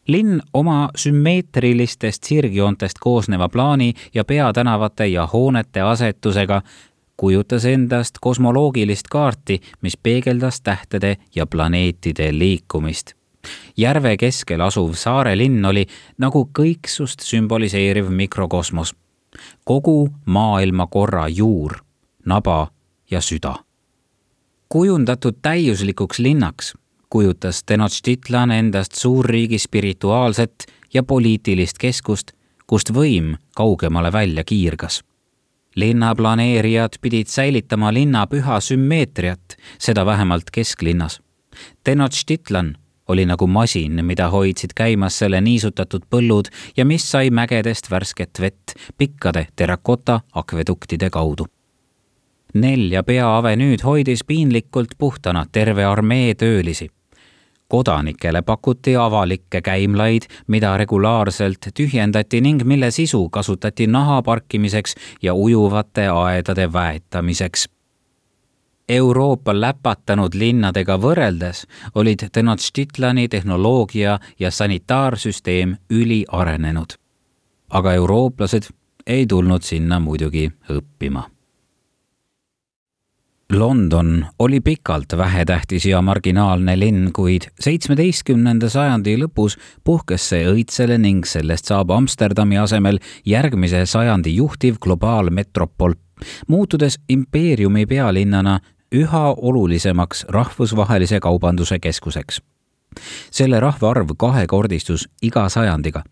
linn 0.08 0.40
oma 0.54 0.90
sümmeetrilistest 0.96 2.24
sirgjoontest 2.24 2.98
koosneva 3.00 3.48
plaani 3.48 3.92
ja 4.14 4.24
peatänavate 4.24 5.06
ja 5.06 5.26
hoonete 5.26 5.80
asetusega 5.80 6.62
kujutas 7.16 7.64
endast 7.64 8.14
kosmoloogilist 8.20 9.08
kaarti, 9.10 9.60
mis 9.80 9.96
peegeldas 9.96 10.60
tähtede 10.60 11.16
ja 11.34 11.46
planeetide 11.46 12.38
liikumist. 12.38 13.12
järve 13.76 14.16
keskel 14.16 14.60
asuv 14.60 14.92
saare 14.94 15.36
linn 15.38 15.64
oli 15.64 15.86
nagu 16.18 16.50
kõiksust 16.58 17.22
sümboliseeriv 17.26 18.10
mikrokosmos, 18.10 18.94
kogu 19.64 20.08
maailmakorra 20.26 21.28
juur, 21.28 21.72
naba 22.24 22.70
ja 23.10 23.20
süda. 23.20 23.54
kujundatud 24.68 25.34
täiuslikuks 25.42 26.18
linnaks 26.18 26.74
kujutas 27.12 27.64
Tenochtitlan 27.64 28.50
endast 28.50 28.94
suurriigi 28.94 29.58
spirituaalset 29.58 30.64
ja 30.94 31.02
poliitilist 31.02 31.76
keskust, 31.78 32.30
kust 32.66 32.88
võim 32.94 33.34
kaugemale 33.56 34.12
välja 34.12 34.44
kiirgas. 34.44 35.02
linnaplaneerijad 35.76 36.96
pidid 37.00 37.26
säilitama 37.26 37.92
linna 37.92 38.26
püha 38.26 38.60
sümmeetriat, 38.60 39.56
seda 39.78 40.06
vähemalt 40.06 40.50
kesklinnas. 40.52 41.20
Tenochtitlan 41.84 42.76
oli 43.08 43.26
nagu 43.26 43.46
masin, 43.46 44.04
mida 44.04 44.28
hoidsid 44.28 44.72
käimas 44.74 45.18
selle 45.18 45.40
niisutatud 45.40 46.08
põllud 46.10 46.48
ja 46.76 46.84
mis 46.84 47.10
sai 47.10 47.30
mägedest 47.30 47.90
värsket 47.90 48.40
vett 48.40 48.72
pikkade 48.98 49.46
terrakota 49.56 50.20
akveduktide 50.32 51.10
kaudu 51.10 51.46
nelja 52.54 53.02
peaavenüüd 53.02 53.84
hoidis 53.84 54.24
piinlikult 54.24 54.90
puhtana 54.98 55.46
terve 55.52 55.84
armee 55.84 56.34
töölisi 56.34 56.88
kodanikele 57.72 58.42
pakuti 58.42 58.96
avalikke 58.96 59.60
käimlaid, 59.60 60.22
mida 60.46 60.76
regulaarselt 60.76 61.68
tühjendati 61.74 62.40
ning 62.40 62.64
mille 62.64 62.90
sisu 62.90 63.28
kasutati 63.28 63.86
naha 63.86 64.22
parkimiseks 64.22 64.94
ja 65.22 65.34
ujuvate 65.34 66.08
aedade 66.08 66.72
väetamiseks. 66.72 67.64
Euroopa 68.88 69.54
läpatanud 69.60 70.34
linnadega 70.34 70.98
võrreldes 71.00 71.64
olid 71.94 72.28
Tenochtitlani 72.32 73.28
tehnoloogia 73.28 74.18
ja 74.38 74.50
sanitaarsüsteem 74.50 75.76
üliarenenud. 75.90 76.98
aga 77.70 77.92
eurooplased 77.92 78.68
ei 79.06 79.26
tulnud 79.26 79.62
sinna 79.62 80.00
muidugi 80.00 80.50
õppima 80.70 81.31
London 83.58 84.26
oli 84.38 84.60
pikalt 84.60 85.06
vähetähtis 85.16 85.86
ja 85.86 86.02
marginaalne 86.02 86.78
linn, 86.78 87.12
kuid 87.12 87.42
seitsmeteistkümnenda 87.60 88.68
sajandi 88.68 89.16
lõpus 89.20 89.58
puhkes 89.84 90.28
see 90.32 90.46
õitsele 90.48 90.96
ning 90.98 91.26
sellest 91.28 91.68
saab 91.68 91.90
Amsterdami 91.90 92.58
asemel 92.58 92.98
järgmise 93.26 93.84
sajandi 93.86 94.34
juhtiv 94.36 94.78
globaalmetropol, 94.80 95.94
muutudes 96.48 96.98
impeeriumi 97.08 97.86
pealinnana 97.86 98.60
üha 98.94 99.34
olulisemaks 99.36 100.24
rahvusvahelise 100.28 101.20
kaubanduse 101.20 101.78
keskuseks. 101.78 102.40
selle 103.30 103.60
rahvaarv 103.60 104.08
kahekordistus 104.18 105.08
iga 105.22 105.48
sajandiga 105.48 106.02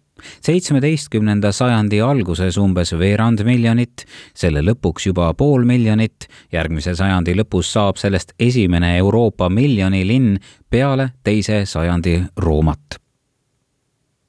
seitsmeteistkümnenda 0.45 1.53
sajandi 1.53 2.01
alguses 2.01 2.59
umbes 2.59 2.95
veerand 2.99 3.45
miljonit, 3.45 4.07
selle 4.35 4.63
lõpuks 4.65 5.11
juba 5.11 5.33
pool 5.35 5.65
miljonit, 5.65 6.29
järgmise 6.53 6.95
sajandi 6.95 7.37
lõpus 7.43 7.73
saab 7.73 8.01
sellest 8.01 8.33
esimene 8.39 8.97
Euroopa 8.99 9.49
miljonilinn 9.49 10.39
peale 10.71 11.11
teise 11.25 11.65
sajandi 11.67 12.23
Roomat. 12.37 13.01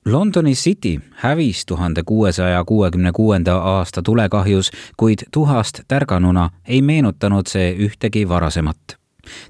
Londoni 0.05 0.53
City 0.53 0.99
hävis 1.11 1.65
tuhande 1.65 2.03
kuuesaja 2.05 2.63
kuuekümne 2.63 3.11
kuuenda 3.11 3.57
aasta 3.57 4.01
tulekahjus, 4.01 4.71
kuid 4.97 5.19
tuhast 5.31 5.79
tärganuna 5.87 6.49
ei 6.67 6.81
meenutanud 6.81 7.45
see 7.47 7.75
ühtegi 7.77 8.29
varasemat. 8.29 8.97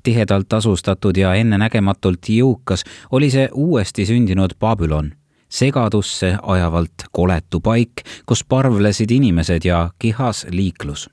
Tihedalt 0.03 0.53
asustatud 0.53 1.17
ja 1.17 1.33
ennenägematult 1.33 2.27
jõukas 2.29 2.83
oli 3.11 3.31
see 3.31 3.49
uuesti 3.53 4.05
sündinud 4.05 4.59
Babylon 4.59 5.13
segadusse 5.51 6.37
ajavalt 6.41 7.07
koletu 7.11 7.59
paik, 7.59 8.03
kus 8.25 8.43
parvlesid 8.43 9.11
inimesed 9.11 9.65
ja 9.65 9.89
kihas 9.99 10.45
liiklus. 10.49 11.09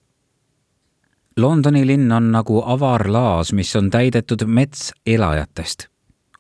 Londoni 1.36 1.86
linn 1.86 2.12
on 2.12 2.32
nagu 2.32 2.62
avar 2.66 3.06
laas, 3.10 3.52
mis 3.52 3.76
on 3.76 3.90
täidetud 3.90 4.46
metselajatest. 4.46 5.88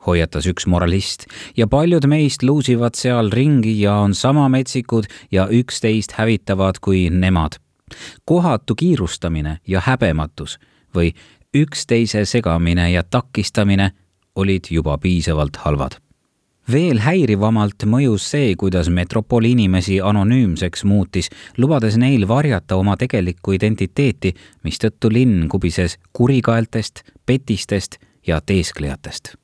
hoiatas 0.06 0.46
üks 0.46 0.66
moralist 0.66 1.26
ja 1.56 1.66
paljud 1.66 2.06
meist 2.06 2.42
luusivad 2.42 2.94
seal 2.94 3.30
ringi 3.30 3.80
ja 3.80 3.94
on 3.94 4.14
sama 4.14 4.48
metsikud 4.48 5.04
ja 5.30 5.48
üksteist 5.50 6.12
hävitavad 6.12 6.78
kui 6.80 7.10
nemad. 7.10 7.58
kohatu 8.24 8.74
kiirustamine 8.74 9.58
ja 9.66 9.80
häbematus 9.80 10.58
või 10.94 11.12
üksteise 11.56 12.24
segamine 12.24 12.90
ja 12.90 13.02
takistamine 13.02 13.90
olid 14.34 14.64
juba 14.70 14.98
piisavalt 14.98 15.56
halvad 15.56 16.07
veel 16.72 17.00
häirivamalt 17.02 17.84
mõjus 17.88 18.26
see, 18.32 18.54
kuidas 18.56 18.90
metropoli 18.92 19.52
inimesi 19.56 19.98
anonüümseks 20.04 20.84
muutis, 20.84 21.30
lubades 21.56 21.96
neil 21.96 22.26
varjata 22.28 22.76
oma 22.76 22.96
tegelikku 22.96 23.54
identiteeti, 23.56 24.34
mistõttu 24.64 25.10
linn 25.12 25.48
kubises 25.48 25.98
kurikaeltest, 26.12 27.02
petistest 27.26 27.98
ja 28.26 28.40
teesklejatest. 28.40 29.36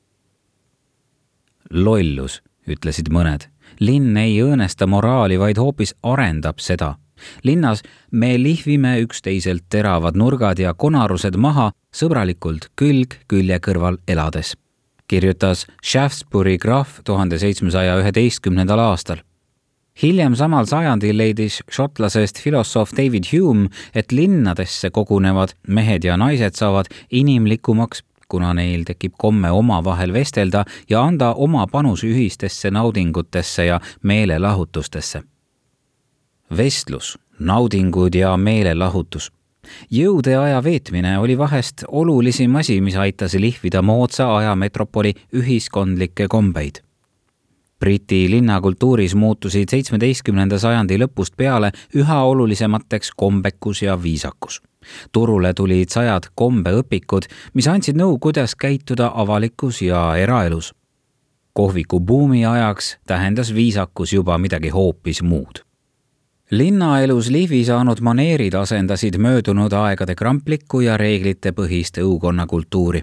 lollus, 1.69 2.41
ütlesid 2.67 3.09
mõned. 3.09 3.49
linn 3.79 4.17
ei 4.17 4.41
õõnesta 4.41 4.87
moraali, 4.87 5.39
vaid 5.39 5.57
hoopis 5.57 5.95
arendab 6.03 6.59
seda. 6.59 6.95
linnas 7.43 7.81
me 8.11 8.37
lihvime 8.37 8.99
üksteiselt 9.01 9.63
teravad 9.69 10.15
nurgad 10.15 10.59
ja 10.59 10.73
konarused 10.73 11.35
maha 11.35 11.71
sõbralikult 11.91 12.69
külg 12.75 13.15
külje 13.27 13.59
kõrval 13.59 13.97
elades 14.07 14.55
kirjutas 15.07 15.67
Shaftesbury 15.83 16.57
krahv 16.57 17.01
tuhande 17.05 17.39
seitsmesaja 17.39 17.99
üheteistkümnendal 18.01 18.79
aastal. 18.79 19.17
hiljem 20.01 20.35
samal 20.35 20.65
sajandil 20.65 21.17
leidis 21.17 21.61
šotlasest 21.71 22.41
filosoof 22.43 22.91
David 22.97 23.23
Hume, 23.31 23.69
et 23.95 24.11
linnadesse 24.11 24.89
kogunevad 24.89 25.53
mehed 25.67 26.03
ja 26.03 26.17
naised 26.17 26.55
saavad 26.55 26.85
inimlikumaks, 27.11 28.03
kuna 28.27 28.53
neil 28.53 28.83
tekib 28.83 29.13
komme 29.17 29.51
omavahel 29.51 30.13
vestelda 30.13 30.65
ja 30.89 31.03
anda 31.03 31.33
oma 31.33 31.67
panus 31.67 32.03
ühistesse 32.03 32.71
naudingutesse 32.71 33.65
ja 33.65 33.79
meelelahutustesse. 34.03 35.23
vestlus, 36.57 37.17
naudingud 37.39 38.15
ja 38.15 38.37
meelelahutus 38.37 39.31
jõude 39.91 40.35
aja 40.37 40.63
veetmine 40.63 41.17
oli 41.19 41.37
vahest 41.37 41.83
olulisim 41.87 42.55
asi, 42.55 42.81
mis 42.81 42.95
aitas 42.95 43.33
lihvida 43.33 43.81
moodsa 43.81 44.29
aja 44.37 44.55
metropoli 44.55 45.13
ühiskondlikke 45.33 46.27
kombeid. 46.27 46.85
Briti 47.79 48.29
linnakultuuris 48.31 49.15
muutusid 49.15 49.69
seitsmeteistkümnenda 49.69 50.59
sajandi 50.59 50.95
lõpust 51.01 51.35
peale 51.37 51.73
üha 51.95 52.21
olulisemateks 52.23 53.11
kombekus 53.17 53.81
ja 53.81 53.97
viisakus. 54.03 54.61
turule 55.11 55.53
tulid 55.53 55.89
sajad 55.89 56.27
kombeõpikud, 56.35 57.25
mis 57.53 57.67
andsid 57.67 57.97
nõu, 57.97 58.19
kuidas 58.19 58.55
käituda 58.55 59.11
avalikus 59.15 59.81
ja 59.81 60.15
eraelus. 60.15 60.73
kohviku 61.53 61.99
buumi 61.99 62.45
ajaks 62.45 62.97
tähendas 63.07 63.53
viisakus 63.55 64.13
juba 64.13 64.37
midagi 64.37 64.69
hoopis 64.69 65.21
muud 65.21 65.65
linnaelus 66.51 67.29
lihvi 67.29 67.65
saanud 67.65 68.01
maneerid 68.01 68.53
asendasid 68.53 69.17
möödunud 69.17 69.73
aegade 69.73 70.15
kramplikku 70.15 70.79
ja 70.79 70.97
reeglitepõhist 70.97 71.97
õukonnakultuuri. 71.97 73.01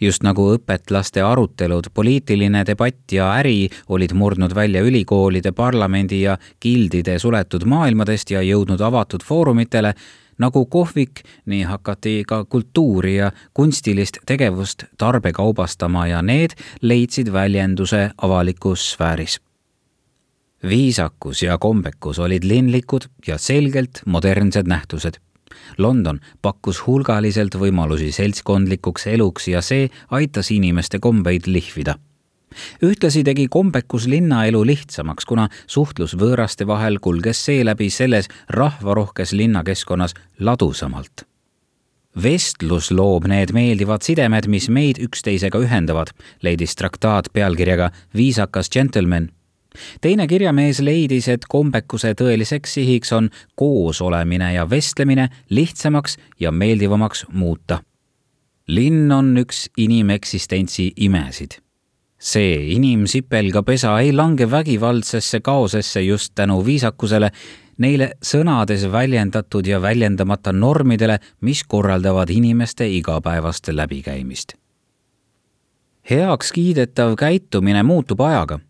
just 0.00 0.22
nagu 0.22 0.44
õpetlaste 0.54 1.22
arutelud, 1.22 1.88
poliitiline 1.94 2.62
debatt 2.66 3.12
ja 3.12 3.32
äri 3.34 3.68
olid 3.88 4.12
murdnud 4.12 4.54
välja 4.54 4.82
ülikoolide, 4.82 5.52
parlamendi 5.52 6.20
ja 6.22 6.38
gildide 6.62 7.18
suletud 7.18 7.64
maailmadest 7.64 8.30
ja 8.30 8.42
jõudnud 8.42 8.80
avatud 8.80 9.24
foorumitele, 9.24 9.94
nagu 10.38 10.66
kohvik, 10.66 11.24
nii 11.46 11.62
hakati 11.62 12.22
ka 12.28 12.44
kultuuri 12.44 13.16
ja 13.16 13.32
kunstilist 13.54 14.18
tegevust 14.26 14.84
tarbekaubastama 14.98 16.06
ja 16.06 16.22
need 16.22 16.54
leidsid 16.82 17.32
väljenduse 17.32 18.10
avalikus 18.22 18.92
sfääris 18.92 19.40
viisakus 20.68 21.42
ja 21.42 21.58
kombekus 21.58 22.18
olid 22.18 22.44
linlikud 22.44 23.08
ja 23.26 23.38
selgelt 23.38 24.02
modernsed 24.06 24.66
nähtused. 24.66 25.20
London 25.78 26.20
pakkus 26.42 26.86
hulgaliselt 26.86 27.54
võimalusi 27.54 28.10
seltskondlikuks 28.12 29.06
eluks 29.06 29.48
ja 29.48 29.62
see 29.62 29.90
aitas 30.10 30.50
inimeste 30.50 30.98
kombeid 30.98 31.46
lihvida. 31.46 31.94
ühtlasi 32.82 33.24
tegi 33.24 33.48
kombekus 33.48 34.06
linnaelu 34.06 34.66
lihtsamaks, 34.66 35.24
kuna 35.24 35.48
suhtlus 35.66 36.16
võõraste 36.16 36.66
vahel 36.66 36.98
kulges 37.00 37.44
seeläbi 37.44 37.90
selles 37.90 38.28
rahvarohkes 38.48 39.32
linnakeskkonnas 39.32 40.14
ladusamalt 40.40 41.26
vestlus 42.22 42.90
loob 42.90 43.26
need 43.28 43.52
meeldivad 43.52 44.02
sidemed, 44.02 44.48
mis 44.48 44.70
meid 44.72 44.96
üksteisega 45.02 45.60
ühendavad, 45.60 46.14
leidis 46.42 46.76
traktaat 46.76 47.28
pealkirjaga 47.32 47.90
Viisakas 48.16 48.70
džentelmen 48.72 49.28
teine 50.00 50.26
kirjamees 50.26 50.80
leidis, 50.80 51.28
et 51.28 51.44
kombekuse 51.48 52.14
tõeliseks 52.18 52.78
sihiks 52.78 53.12
on 53.12 53.30
koosolemine 53.54 54.52
ja 54.54 54.66
vestlemine 54.70 55.28
lihtsamaks 55.50 56.16
ja 56.40 56.52
meeldivamaks 56.52 57.26
muuta. 57.32 57.82
linn 58.68 59.12
on 59.12 59.36
üks 59.38 59.70
inimeksistentsi 59.76 60.92
imesid. 60.96 61.60
see 62.18 62.72
inimsipelgapesa 62.72 64.00
ei 64.00 64.12
lange 64.12 64.50
vägivaldsesse 64.50 65.40
kaosesse 65.40 66.02
just 66.02 66.32
tänu 66.34 66.64
viisakusele, 66.64 67.30
neile 67.78 68.10
sõnades 68.24 68.92
väljendatud 68.92 69.66
ja 69.66 69.82
väljendamata 69.82 70.52
normidele, 70.52 71.18
mis 71.40 71.64
korraldavad 71.64 72.30
inimeste 72.30 72.88
igapäevast 72.88 73.68
läbikäimist 73.68 74.56
heaks 76.10 76.52
kiidetav 76.52 77.16
käitumine 77.18 77.82
muutub 77.82 78.20
ajaga 78.20 78.60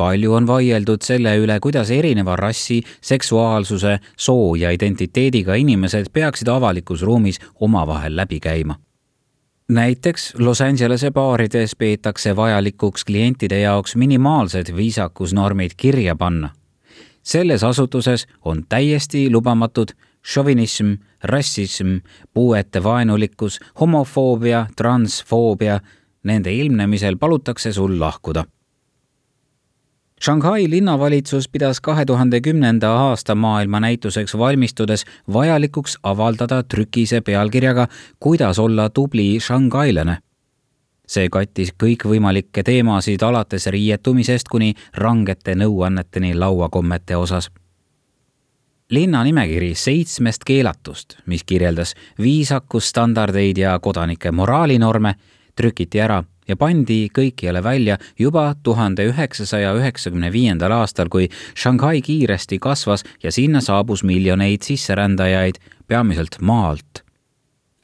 palju 0.00 0.32
on 0.32 0.46
vaieldud 0.48 1.04
selle 1.04 1.34
üle, 1.42 1.58
kuidas 1.60 1.90
erineva 1.92 2.36
rassi, 2.38 2.80
seksuaalsuse, 3.04 3.98
soo 4.16 4.54
ja 4.56 4.70
identiteediga 4.72 5.58
inimesed 5.60 6.08
peaksid 6.12 6.48
avalikus 6.48 7.02
ruumis 7.04 7.40
omavahel 7.60 8.16
läbi 8.16 8.40
käima. 8.40 8.78
näiteks 9.68 10.34
Los 10.38 10.60
Angelese 10.60 11.10
baarides 11.10 11.76
peetakse 11.76 12.36
vajalikuks 12.36 13.04
klientide 13.04 13.60
jaoks 13.60 13.96
minimaalsed 13.96 14.76
viisakusnormid 14.76 15.76
kirja 15.76 16.16
panna. 16.16 16.50
selles 17.22 17.64
asutuses 17.64 18.26
on 18.44 18.64
täiesti 18.68 19.30
lubamatud 19.30 19.92
šovinism, 20.22 20.94
rassism, 21.24 21.98
puuete 22.34 22.82
vaenulikkus, 22.82 23.60
homofoobia, 23.80 24.66
transfoobia, 24.76 25.80
nende 26.24 26.54
ilmnemisel 26.54 27.16
palutakse 27.16 27.72
sul 27.72 28.00
lahkuda 28.00 28.44
Shanghai 30.24 30.70
linnavalitsus 30.70 31.48
pidas 31.48 31.80
kahe 31.80 32.04
tuhande 32.04 32.40
kümnenda 32.40 32.90
aasta 32.92 33.34
maailmanäituseks 33.34 34.38
valmistudes 34.38 35.04
vajalikuks 35.32 35.98
avaldada 36.02 36.62
trükise 36.62 37.20
pealkirjaga 37.20 37.88
Kuidas 38.20 38.58
olla 38.58 38.90
tubli 38.90 39.40
shanghailäne. 39.40 40.18
see 41.10 41.28
kattis 41.28 41.72
kõikvõimalikke 41.82 42.62
teemasid 42.62 43.22
alates 43.22 43.66
riietumisest 43.66 44.48
kuni 44.48 44.74
rangete 44.94 45.54
nõuanneteni 45.54 46.34
lauakommete 46.38 47.16
osas 47.16 47.50
linna 48.90 49.24
nimekiri 49.24 49.74
seitsmest 49.74 50.44
keelatust, 50.46 51.16
mis 51.26 51.44
kirjeldas 51.44 51.94
viisakusstandardeid 52.18 53.58
ja 53.58 53.78
kodanike 53.78 54.30
moraalinorme, 54.30 55.14
trükiti 55.56 56.00
ära 56.00 56.24
ja 56.48 56.56
pandi 56.56 57.08
kõikjale 57.14 57.62
välja 57.62 57.98
juba 58.18 58.54
tuhande 58.62 59.06
üheksasaja 59.10 59.72
üheksakümne 59.78 60.32
viiendal 60.32 60.72
aastal, 60.72 61.08
kui 61.08 61.28
Shanghai 61.54 62.02
kiiresti 62.02 62.58
kasvas 62.58 63.04
ja 63.22 63.32
sinna 63.32 63.60
saabus 63.60 64.04
miljoneid 64.04 64.62
sisserändajaid, 64.62 65.60
peamiselt 65.86 66.40
maalt. 66.40 67.04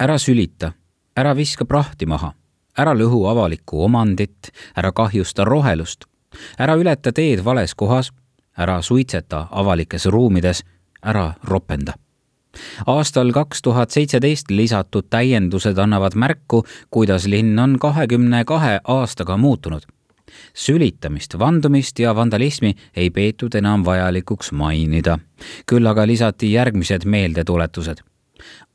ära 0.00 0.18
sülita, 0.18 0.72
ära 1.16 1.36
viska 1.36 1.64
prahti 1.64 2.06
maha, 2.06 2.34
ära 2.78 2.92
lõhu 2.92 3.24
avalikku 3.30 3.84
omandit, 3.84 4.52
ära 4.76 4.92
kahjusta 4.92 5.44
rohelust, 5.44 6.04
ära 6.58 6.76
ületa 6.76 7.12
teed 7.12 7.44
vales 7.44 7.74
kohas, 7.74 8.12
ära 8.58 8.82
suitseta 8.82 9.46
avalikes 9.50 10.06
ruumides, 10.06 10.64
ära 11.02 11.32
ropenda 11.44 11.96
aastal 12.86 13.32
kaks 13.32 13.62
tuhat 13.62 13.90
seitseteist 13.90 14.50
lisatud 14.50 15.06
täiendused 15.10 15.78
annavad 15.78 16.14
märku, 16.14 16.64
kuidas 16.90 17.26
linn 17.26 17.58
on 17.58 17.78
kahekümne 17.78 18.44
kahe 18.44 18.80
aastaga 18.84 19.36
muutunud. 19.36 19.82
sülitamist, 20.54 21.38
vandumist 21.38 21.98
ja 21.98 22.14
vandalismi 22.14 22.74
ei 22.96 23.10
peetud 23.10 23.54
enam 23.54 23.84
vajalikuks 23.84 24.52
mainida. 24.52 25.18
küll 25.66 25.86
aga 25.86 26.06
lisati 26.06 26.52
järgmised 26.52 27.04
meeldetuletused. 27.04 27.96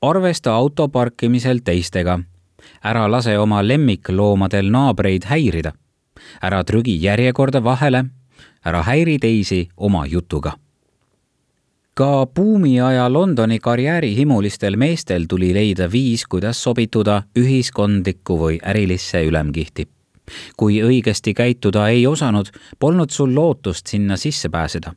arvesta 0.02 0.54
auto 0.54 0.88
parkimisel 0.88 1.60
teistega. 1.63 2.20
ära 2.84 3.12
lase 3.12 3.38
oma 3.39 3.67
lemmikloomadel 3.67 4.72
naabreid 4.72 5.24
häirida. 5.26 5.72
ära 6.41 6.63
trügi 6.63 7.02
järjekorda 7.04 7.63
vahele. 7.63 8.06
ära 8.65 8.84
häiri 8.84 9.20
teisi 9.20 9.70
oma 9.78 10.06
jutuga 10.06 10.54
ka 11.95 12.27
buumiaja 12.36 13.13
Londoni 13.13 13.60
karjäärihimulistel 13.60 14.75
meestel 14.75 15.25
tuli 15.30 15.54
leida 15.54 15.91
viis, 15.91 16.25
kuidas 16.25 16.63
sobituda 16.63 17.23
ühiskondlikku 17.39 18.39
või 18.39 18.60
ärilisse 18.63 19.23
ülemkihti. 19.23 19.88
kui 20.58 20.84
õigesti 20.84 21.34
käituda 21.34 21.88
ei 21.89 22.08
osanud, 22.08 22.47
polnud 22.80 23.10
sul 23.10 23.36
lootust 23.36 23.88
sinna 23.88 24.17
sisse 24.17 24.49
pääseda. 24.49 24.93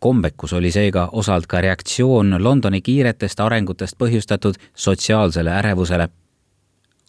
kombekus 0.00 0.52
oli 0.52 0.70
seega 0.72 1.08
osalt 1.12 1.46
ka 1.46 1.60
reaktsioon 1.60 2.44
Londoni 2.44 2.80
kiiretest 2.80 3.40
arengutest 3.40 3.96
põhjustatud 3.98 4.54
sotsiaalsele 4.74 5.50
ärevusele 5.50 6.08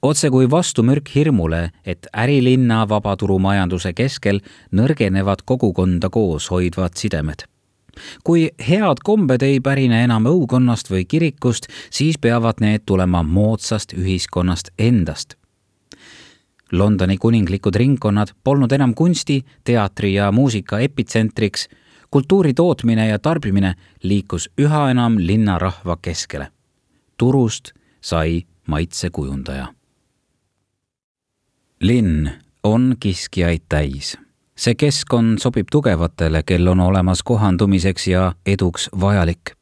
otse 0.01 0.30
kui 0.30 0.49
vastumürk 0.51 1.15
hirmule, 1.15 1.69
et 1.86 2.08
ärilinna 2.17 2.89
vabaturumajanduse 2.89 3.93
keskel 3.93 4.39
nõrgenevad 4.71 5.45
kogukonda 5.45 6.10
koos 6.10 6.49
hoidvad 6.51 6.97
sidemed. 6.97 7.45
Kui 8.23 8.49
head 8.69 9.04
kombed 9.04 9.41
ei 9.41 9.60
pärine 9.60 10.04
enam 10.04 10.27
õukonnast 10.30 10.91
või 10.91 11.06
kirikust, 11.06 11.67
siis 11.89 12.17
peavad 12.17 12.62
need 12.62 12.86
tulema 12.86 13.23
moodsast 13.23 13.93
ühiskonnast 13.93 14.71
endast. 14.80 15.36
Londoni 16.71 17.17
kuninglikud 17.17 17.75
ringkonnad 17.75 18.32
polnud 18.43 18.71
enam 18.71 18.93
kunsti, 18.95 19.41
teatri 19.63 20.13
ja 20.13 20.32
muusika 20.32 20.80
epitsentriks, 20.80 21.67
kultuuri 22.12 22.54
tootmine 22.54 23.08
ja 23.08 23.19
tarbimine 23.19 23.75
liikus 24.04 24.49
üha 24.60 24.89
enam 24.91 25.19
linnarahva 25.19 25.97
keskele. 26.01 26.47
turust 27.17 27.71
sai 28.01 28.41
maitsekujundaja 28.67 29.67
linn 31.82 32.30
on 32.63 32.95
kiskjaid 32.99 33.62
täis. 33.69 34.17
See 34.62 34.76
keskkond 34.78 35.39
sobib 35.41 35.69
tugevatele, 35.71 36.43
kel 36.45 36.67
on 36.69 36.80
olemas 36.80 37.24
kohandumiseks 37.26 38.08
ja 38.08 38.32
eduks 38.45 38.89
vajalik. 39.02 39.56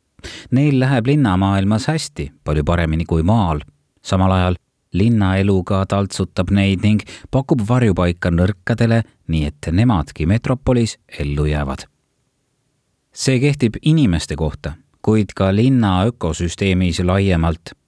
Neil 0.52 0.80
läheb 0.80 1.08
linnamaailmas 1.08 1.88
hästi, 1.88 2.32
palju 2.44 2.64
paremini 2.64 3.06
kui 3.06 3.24
maal. 3.24 3.60
samal 4.02 4.32
ajal 4.32 4.56
linnaeluga 4.94 5.86
taltsutab 5.86 6.50
neid 6.52 6.84
ning 6.84 7.04
pakub 7.32 7.62
varjupaika 7.70 8.32
nõrkadele, 8.32 9.04
nii 9.28 9.46
et 9.46 9.72
nemadki 9.72 10.26
metropolis 10.26 10.98
ellu 11.20 11.46
jäävad. 11.46 11.86
see 13.14 13.40
kehtib 13.40 13.76
inimeste 13.82 14.36
kohta, 14.36 14.74
kuid 15.02 15.36
ka 15.36 15.56
linna 15.56 16.04
ökosüsteemis 16.06 17.00
laiemalt 17.04 17.79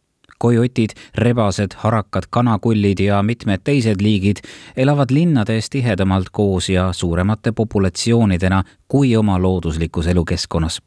kojotid, 0.41 0.95
rebased, 1.15 1.77
harakad, 1.83 2.27
kanakullid 2.33 2.99
ja 2.99 3.21
mitmed 3.23 3.61
teised 3.63 4.01
liigid 4.01 4.41
elavad 4.75 5.13
linnades 5.13 5.69
tihedamalt 5.69 6.31
koos 6.31 6.69
ja 6.69 6.89
suuremate 6.93 7.51
populatsioonidena 7.51 8.63
kui 8.87 9.15
oma 9.15 9.37
looduslikus 9.41 10.07
elukeskkonnas. 10.07 10.81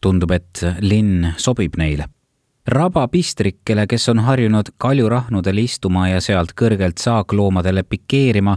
tundub, 0.00 0.30
et 0.30 0.60
linn 0.80 1.32
sobib 1.38 1.78
neile 1.78 2.08
rabapistrikele, 2.66 3.86
kes 3.86 4.08
on 4.08 4.18
harjunud 4.18 4.74
kaljurahnudel 4.78 5.58
istuma 5.58 6.08
ja 6.08 6.20
sealt 6.20 6.54
kõrgelt 6.58 7.02
saakloomadele 7.02 7.82
pikeerima, 7.82 8.56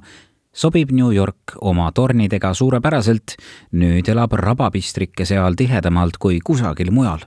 sobib 0.54 0.92
New 0.92 1.14
York 1.14 1.56
oma 1.62 1.92
tornidega 1.92 2.54
suurepäraselt. 2.54 3.38
nüüd 3.72 4.10
elab 4.10 4.34
rabapistrikke 4.34 5.26
seal 5.26 5.58
tihedamalt 5.58 6.18
kui 6.18 6.40
kusagil 6.40 6.92
mujal 6.92 7.26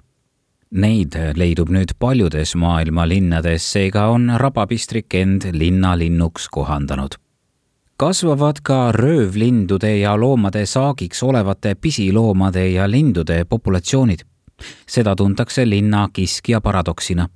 Neid 0.68 1.14
leidub 1.36 1.70
nüüd 1.72 1.94
paljudes 1.96 2.50
maailma 2.60 3.06
linnades, 3.08 3.64
seega 3.72 4.10
on 4.12 4.28
rabapistrik 4.36 5.14
end 5.14 5.46
linnalinnuks 5.52 6.48
kohandanud. 6.52 7.16
kasvavad 7.96 8.60
ka 8.62 8.92
röövlindude 8.92 9.96
ja 9.96 10.16
loomade 10.20 10.66
saagiks 10.66 11.22
olevate 11.22 11.74
pisiloomade 11.74 12.68
ja 12.68 12.90
lindude 12.90 13.44
populatsioonid. 13.44 14.20
seda 14.86 15.16
tuntakse 15.16 15.68
linna 15.68 16.08
kiskja 16.12 16.60
paradoksina. 16.60 17.28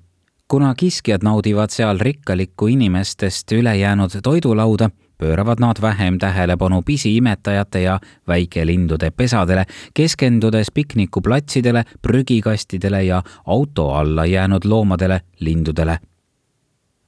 kuna 0.49 0.75
kiskjad 0.75 1.23
naudivad 1.23 1.71
seal 1.71 1.99
rikkalikku 1.99 2.67
inimestest 2.67 3.53
ülejäänud 3.53 4.11
toidulauda, 4.23 4.91
pööravad 5.23 5.61
nad 5.61 5.77
vähem 5.81 6.19
tähelepanu 6.19 6.83
pisiimetajate 6.83 7.81
ja 7.83 8.01
väikelindude 8.29 9.11
pesadele, 9.11 9.65
keskendudes 9.95 10.71
piknikuplatsidele, 10.75 11.85
prügikastidele 12.03 13.03
ja 13.03 13.23
auto 13.47 13.91
alla 13.91 14.27
jäänud 14.27 14.65
loomadele, 14.65 15.21
lindudele. 15.41 15.99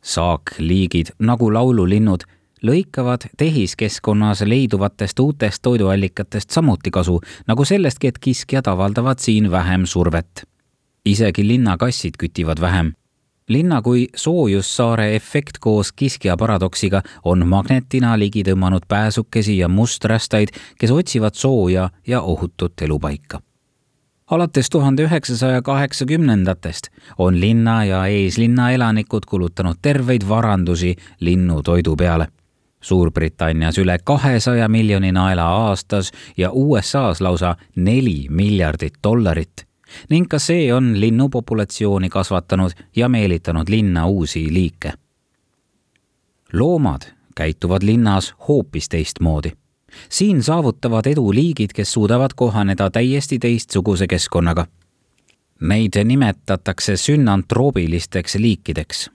saakliigid 0.02 1.06
nagu 1.18 1.54
laululinnud 1.54 2.22
lõikavad 2.62 3.26
tehiskeskkonnas 3.36 4.42
leiduvatest 4.42 5.18
uutest 5.18 5.62
toiduallikatest 5.62 6.50
samuti 6.50 6.90
kasu, 6.90 7.20
nagu 7.46 7.64
sellestki, 7.64 8.06
et 8.06 8.18
kiskjad 8.18 8.66
avaldavad 8.66 9.18
siin 9.18 9.50
vähem 9.50 9.86
survet. 9.86 10.46
isegi 11.04 11.48
linnakassid 11.48 12.14
kütivad 12.18 12.60
vähem 12.60 12.94
linna 13.48 13.82
kui 13.82 14.08
soojussaare 14.16 15.14
efekt 15.16 15.58
koos 15.60 15.92
kiskja 15.92 16.36
paradoksiga 16.36 17.02
on 17.24 17.46
magnetina 17.48 18.18
ligi 18.18 18.42
tõmmanud 18.42 18.86
pääsukesi 18.88 19.58
ja 19.58 19.68
musträstaid, 19.68 20.48
kes 20.78 20.90
otsivad 20.90 21.34
sooja 21.34 21.90
ja 22.06 22.20
ohutut 22.20 22.82
elupaika. 22.82 23.40
alates 24.30 24.70
tuhande 24.70 25.02
üheksasaja 25.02 25.62
kaheksakümnendatest 25.62 26.88
on 27.18 27.40
linna 27.40 27.84
ja 27.84 28.06
eeslinna 28.06 28.70
elanikud 28.70 29.22
kulutanud 29.28 29.76
terveid 29.82 30.22
varandusi 30.28 30.96
linnutoidu 31.20 31.96
peale 31.96 32.28
Suurbritannias 32.84 33.78
üle 33.78 33.98
kahesaja 34.04 34.68
miljoni 34.68 35.12
naela 35.12 35.44
aastas 35.48 36.10
ja 36.36 36.50
USA-s 36.52 37.20
lausa 37.20 37.56
neli 37.76 38.26
miljardit 38.30 38.94
dollarit 39.04 39.66
ning 40.10 40.28
ka 40.28 40.38
see 40.38 40.72
on 40.74 41.00
linnupopulatsiooni 41.00 42.08
kasvatanud 42.08 42.70
ja 42.96 43.08
meelitanud 43.08 43.68
linna 43.68 44.06
uusi 44.06 44.52
liike. 44.52 44.92
loomad 46.52 47.02
käituvad 47.34 47.82
linnas 47.82 48.34
hoopis 48.48 48.88
teistmoodi. 48.88 49.52
siin 50.08 50.42
saavutavad 50.42 51.06
edu 51.06 51.32
liigid, 51.32 51.70
kes 51.74 51.92
suudavad 51.92 52.30
kohaneda 52.36 52.90
täiesti 52.90 53.38
teistsuguse 53.38 54.06
keskkonnaga. 54.06 54.66
Neid 55.60 56.04
nimetatakse 56.04 56.96
sünantroobilisteks 56.96 58.34
liikideks. 58.34 59.10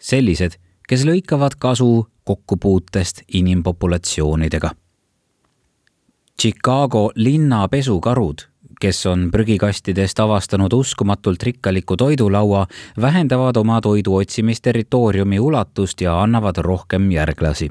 sellised, 0.00 0.52
kes 0.88 1.04
lõikavad 1.04 1.50
kasu 1.58 2.08
kokkupuutest 2.24 3.22
inimpopulatsioonidega. 3.34 4.70
Chicago 6.40 7.10
linna 7.14 7.68
pesukarud 7.68 8.49
kes 8.80 9.06
on 9.06 9.28
prügikastidest 9.32 10.20
avastanud 10.20 10.72
uskumatult 10.72 11.42
rikkaliku 11.42 11.96
toidulaua, 11.96 12.66
vähendavad 13.00 13.56
oma 13.56 13.80
toidu 13.80 14.16
otsimisterritooriumi 14.16 15.38
ulatust 15.38 16.00
ja 16.00 16.22
annavad 16.22 16.56
rohkem 16.58 17.10
järglasi. 17.10 17.68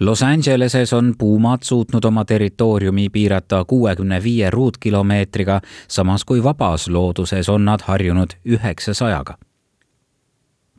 Los 0.00 0.22
Angeleses 0.22 0.92
on 0.92 1.14
puumad 1.18 1.62
suutnud 1.62 2.04
oma 2.04 2.24
territooriumi 2.24 3.08
piirata 3.10 3.64
kuuekümne 3.64 4.22
viie 4.22 4.50
ruutkilomeetriga, 4.50 5.60
samas 5.88 6.24
kui 6.24 6.42
vabas 6.42 6.88
looduses 6.88 7.48
on 7.48 7.64
nad 7.64 7.80
harjunud 7.82 8.38
üheksasajaga 8.44 9.38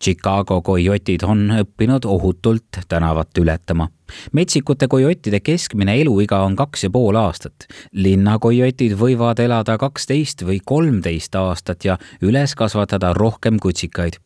Chicago 0.04 0.62
kojotid 0.62 1.24
on 1.24 1.48
õppinud 1.56 2.06
ohutult 2.06 2.84
tänavat 2.88 3.38
ületama. 3.38 3.88
Metsikute 4.32 4.88
kojottide 4.88 5.39
keskmine 5.39 6.02
eluiga 6.02 6.41
on 6.44 6.56
kaks 6.56 6.84
ja 6.84 6.89
pool 6.89 7.15
aastat. 7.15 7.68
linnakojotid 7.91 8.98
võivad 9.00 9.39
elada 9.39 9.78
kaksteist 9.78 10.46
või 10.46 10.60
kolmteist 10.65 11.36
aastat 11.36 11.86
ja 11.86 11.98
üles 12.22 12.56
kasvatada 12.56 13.13
rohkem 13.13 13.60
kutsikaid. 13.60 14.18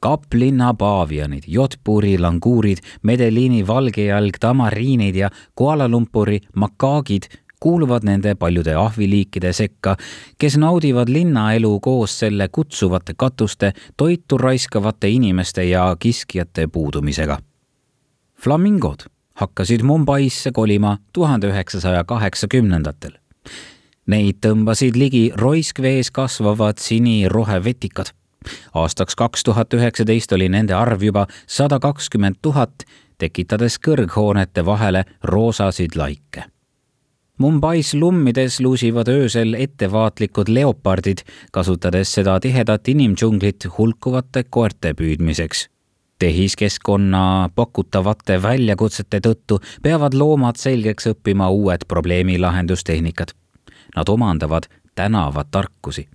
Kaplinna 0.00 0.74
paavianid, 0.74 1.42
Jotpuri 1.46 2.18
languurid, 2.18 2.78
Medeliini 3.02 3.66
valgejalg, 3.66 4.38
tamariinid 4.40 5.16
ja 5.16 5.30
Kuala 5.54 5.88
Lumpuri 5.88 6.38
makaagid 6.54 7.26
kuuluvad 7.60 8.04
nende 8.04 8.34
paljude 8.34 8.74
ahviliikide 8.74 9.52
sekka, 9.52 9.96
kes 10.38 10.56
naudivad 10.56 11.08
linnaelu 11.08 11.80
koos 11.80 12.18
selle 12.18 12.48
kutsuvate 12.48 13.14
katuste, 13.16 13.72
toitu 13.96 14.38
raiskavate 14.38 15.08
inimeste 15.08 15.64
ja 15.64 15.96
kiskjate 15.98 16.66
puudumisega. 16.66 17.38
Flamingod 18.40 19.06
hakkasid 19.34 19.82
Mumbaisse 19.82 20.52
kolima 20.52 20.98
tuhande 21.12 21.46
üheksasaja 21.46 22.04
kaheksakümnendatel. 22.04 23.12
Neid 24.06 24.40
tõmbasid 24.46 24.96
ligi 24.96 25.30
roiskvees 25.36 26.10
kasvavad 26.10 26.78
sinirohevetikad. 26.80 28.14
aastaks 28.74 29.14
kaks 29.14 29.44
tuhat 29.44 29.74
üheksateist 29.74 30.32
oli 30.32 30.48
nende 30.48 30.74
arv 30.74 31.02
juba 31.02 31.26
sada 31.46 31.78
kakskümmend 31.78 32.36
tuhat, 32.42 32.84
tekitades 33.18 33.78
kõrghoonete 33.78 34.64
vahele 34.64 35.04
roosasid 35.22 35.96
laike 35.96 36.44
Mumbais 37.38 37.94
lummides 37.94 38.60
luusivad 38.60 39.08
öösel 39.08 39.54
ettevaatlikud 39.54 40.48
leopardid, 40.48 41.18
kasutades 41.52 42.10
seda 42.14 42.40
tihedat 42.42 42.88
inimdžunglit 42.88 43.66
hulkuvate 43.76 44.42
koerte 44.50 44.90
püüdmiseks. 44.98 45.68
Tehiskeskkonna 46.18 47.50
pakutavate 47.54 48.42
väljakutsete 48.42 49.20
tõttu 49.26 49.60
peavad 49.82 50.14
loomad 50.14 50.58
selgeks 50.58 51.10
õppima 51.12 51.48
uued 51.50 51.86
probleemi 51.88 52.38
lahendustehnikad. 52.38 53.34
Nad 53.96 54.08
omandavad 54.08 54.68
tänavatarkusi. 54.94 56.08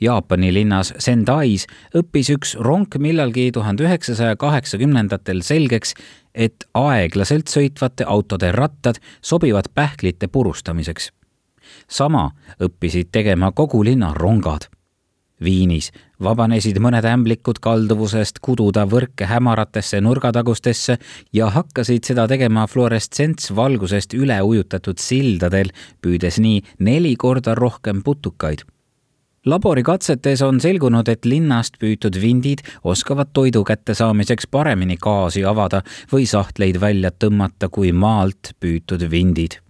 Jaapani 0.00 0.52
linnas 0.54 0.92
Sendais 1.02 1.66
õppis 1.98 2.30
üks 2.30 2.54
ronk 2.62 2.94
millalgi 3.02 3.48
tuhande 3.52 3.82
üheksasaja 3.82 4.36
kaheksakümnendatel 4.38 5.42
selgeks, 5.42 5.94
et 6.34 6.68
aeglaselt 6.74 7.50
sõitvate 7.50 8.06
autode 8.06 8.52
rattad 8.54 9.02
sobivad 9.20 9.70
pähklite 9.74 10.28
purustamiseks. 10.28 11.12
sama 11.88 12.30
õppisid 12.62 13.10
tegema 13.12 13.52
kogu 13.52 13.84
linna 13.84 14.14
rongad. 14.14 14.68
Viinis. 15.44 15.92
Vabanesid 16.22 16.80
mõned 16.82 17.04
ämblikud 17.06 17.60
kalduvusest 17.62 18.40
kududa 18.42 18.82
võrke 18.90 19.28
hämaratesse 19.30 20.00
nurgatagustesse 20.02 20.96
ja 21.32 21.50
hakkasid 21.54 22.08
seda 22.10 22.26
tegema 22.30 22.66
fluorescentsvalgusest 22.66 24.16
üle 24.18 24.40
ujutatud 24.42 24.98
sildadel, 24.98 25.70
püüdes 26.02 26.40
nii 26.42 26.64
neli 26.82 27.14
korda 27.16 27.54
rohkem 27.54 28.02
putukaid. 28.02 28.66
Laborikatsetes 29.46 30.42
on 30.42 30.58
selgunud, 30.60 31.08
et 31.08 31.24
linnast 31.24 31.78
püütud 31.80 32.18
vindid 32.20 32.64
oskavad 32.84 33.30
toidu 33.32 33.62
kättesaamiseks 33.64 34.50
paremini 34.50 34.98
gaasi 35.00 35.44
avada 35.46 35.84
või 36.12 36.26
sahtleid 36.26 36.80
välja 36.82 37.14
tõmmata 37.14 37.70
kui 37.70 37.92
maalt 37.92 38.52
püütud 38.60 39.06
vindid. 39.10 39.62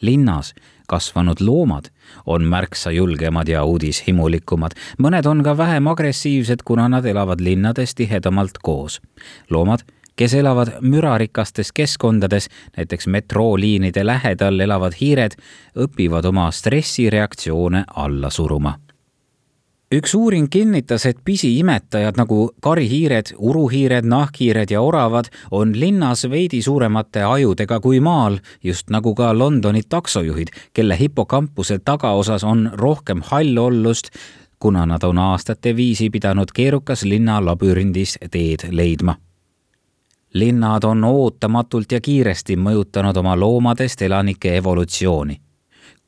linnas 0.00 0.54
kasvanud 0.90 1.40
loomad 1.40 1.92
on 2.26 2.44
märksa 2.50 2.90
julgemad 2.90 3.48
ja 3.48 3.62
uudishimulikumad, 3.64 4.74
mõned 4.98 5.28
on 5.30 5.44
ka 5.46 5.54
vähem 5.56 5.86
agressiivsed, 5.86 6.66
kuna 6.66 6.88
nad 6.90 7.06
elavad 7.06 7.40
linnades 7.40 7.94
tihedamalt 7.94 8.58
koos. 8.62 9.00
loomad 9.50 9.86
kes 10.20 10.34
elavad 10.34 10.68
mürarikastes 10.84 11.72
keskkondades, 11.72 12.50
näiteks 12.76 13.06
metrooliinide 13.06 14.04
lähedal 14.06 14.60
elavad 14.60 14.92
hiired, 15.00 15.38
õpivad 15.72 16.28
oma 16.28 16.50
stressireaktsioone 16.52 17.84
alla 17.96 18.30
suruma 18.30 18.76
üks 19.94 20.14
uuring 20.14 20.48
kinnitas, 20.50 21.06
et 21.06 21.18
pisiimetajad 21.24 22.18
nagu 22.18 22.50
karihiired, 22.62 23.34
uruhiired, 23.38 24.06
nahkhiired 24.06 24.70
ja 24.70 24.80
oravad 24.80 25.30
on 25.50 25.72
linnas 25.80 26.24
veidi 26.30 26.62
suuremate 26.62 27.22
ajudega 27.22 27.80
kui 27.80 28.00
maal, 28.00 28.38
just 28.62 28.90
nagu 28.90 29.14
ka 29.14 29.32
Londoni 29.38 29.82
taksojuhid, 29.88 30.54
kelle 30.72 30.98
hipokampuse 30.98 31.78
tagaosas 31.84 32.44
on 32.44 32.70
rohkem 32.72 33.22
hallollust, 33.24 34.10
kuna 34.58 34.86
nad 34.86 35.02
on 35.02 35.18
aastate 35.18 35.76
viisi 35.76 36.10
pidanud 36.10 36.54
keerukas 36.54 37.02
linna 37.02 37.40
labürindis 37.44 38.18
teed 38.30 38.68
leidma. 38.70 39.16
Linnad 40.34 40.84
on 40.84 41.04
ootamatult 41.04 41.92
ja 41.92 42.00
kiiresti 42.00 42.56
mõjutanud 42.56 43.16
oma 43.16 43.34
loomadest 43.40 44.02
elanike 44.02 44.56
evolutsiooni 44.56 45.40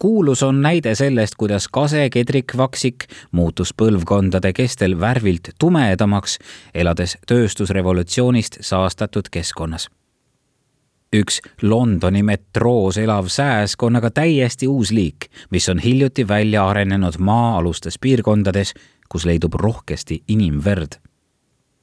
kuulus 0.02 0.42
on 0.42 0.62
näide 0.62 0.94
sellest, 0.94 1.34
kuidas 1.38 1.68
kase 1.68 2.10
kedrikvaksik 2.10 3.04
muutus 3.30 3.70
põlvkondade 3.82 4.50
kestel 4.52 4.96
värvilt 5.00 5.52
tumedamaks, 5.58 6.38
elades 6.74 7.14
tööstusrevolutsioonist 7.26 8.58
saastatud 8.60 9.30
keskkonnas. 9.30 9.86
üks 11.14 11.40
Londoni 11.62 12.22
metroos 12.22 12.98
elav 12.98 13.28
sääsk 13.28 13.82
on 13.82 13.96
aga 13.96 14.10
täiesti 14.10 14.66
uus 14.68 14.90
liik, 14.90 15.30
mis 15.50 15.68
on 15.68 15.78
hiljuti 15.78 16.28
välja 16.28 16.68
arenenud 16.68 17.18
maa-alustes 17.18 17.98
piirkondades, 17.98 18.74
kus 19.08 19.24
leidub 19.24 19.54
rohkesti 19.54 20.22
inimverd. 20.28 20.98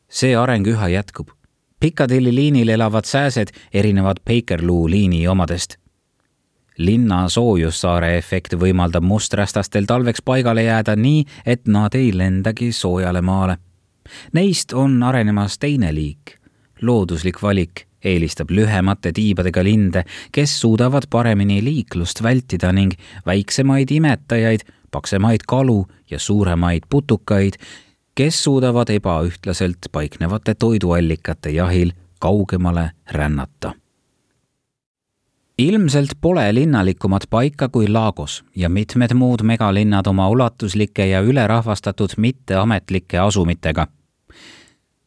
see 0.09 0.35
areng 0.35 0.67
üha 0.67 0.87
jätkub 0.87 1.29
Piccadilly 1.79 2.35
liinil 2.35 2.69
elavad 2.69 3.05
sääsed 3.05 3.47
erinevad 3.73 4.17
Bakerloo 4.25 4.89
liini 4.89 5.27
omadest 5.27 5.79
linna 6.79 7.25
soojussaare 7.29 8.15
efekt 8.17 8.55
võimaldab 8.59 9.03
musträstastel 9.03 9.87
talveks 9.87 10.23
paigale 10.25 10.63
jääda 10.63 10.95
nii, 10.95 11.25
et 11.45 11.67
nad 11.67 11.95
ei 11.95 12.11
lendagi 12.15 12.71
soojale 12.71 13.21
maale. 13.21 13.57
Neist 14.33 14.73
on 14.73 15.03
arenemas 15.03 15.59
teine 15.59 15.93
liik. 15.93 16.39
looduslik 16.81 17.41
valik 17.43 17.83
eelistab 18.03 18.49
lühemate 18.49 19.11
tiibadega 19.11 19.63
linde, 19.63 20.03
kes 20.31 20.61
suudavad 20.61 21.09
paremini 21.09 21.63
liiklust 21.63 22.23
vältida 22.23 22.71
ning 22.71 22.93
väiksemaid 23.25 23.91
imetajaid, 23.91 24.63
paksemaid 24.91 25.43
kalu 25.47 25.85
ja 26.09 26.19
suuremaid 26.19 26.87
putukaid, 26.89 27.59
kes 28.15 28.43
suudavad 28.43 28.89
ebaühtlaselt 28.89 29.91
paiknevate 29.91 30.55
toiduallikate 30.55 31.49
jahil 31.49 31.91
kaugemale 32.19 32.91
rännata 33.11 33.73
ilmselt 35.59 36.09
pole 36.21 36.55
linnalikumat 36.55 37.23
paika 37.29 37.69
kui 37.69 37.87
Lagos 37.87 38.43
ja 38.55 38.69
mitmed 38.69 39.13
muud 39.13 39.43
megalinnad 39.43 40.07
oma 40.07 40.29
ulatuslike 40.29 41.05
ja 41.07 41.21
ülerahvastatud 41.21 42.09
mitteametlike 42.17 43.19
asumitega. 43.19 43.87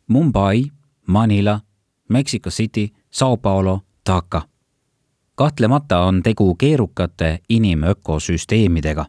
Mumbai, 0.09 0.65
Manila, 1.07 1.61
Mexico 2.09 2.51
City, 2.51 2.89
Sao 3.11 3.37
Paulo, 3.37 3.81
Dhaka. 4.11 4.43
kahtlemata 5.35 5.99
on 5.99 6.23
tegu 6.23 6.55
keerukate 6.55 7.39
inimökosüsteemidega. 7.49 9.05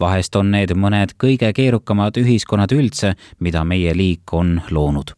vahest 0.00 0.34
on 0.36 0.50
need 0.50 0.70
mõned 0.74 1.14
kõige 1.24 1.52
keerukamad 1.52 2.16
ühiskonnad 2.16 2.72
üldse, 2.72 3.14
mida 3.40 3.64
meie 3.64 3.96
liik 3.96 4.32
on 4.32 4.62
loonud 4.70 5.14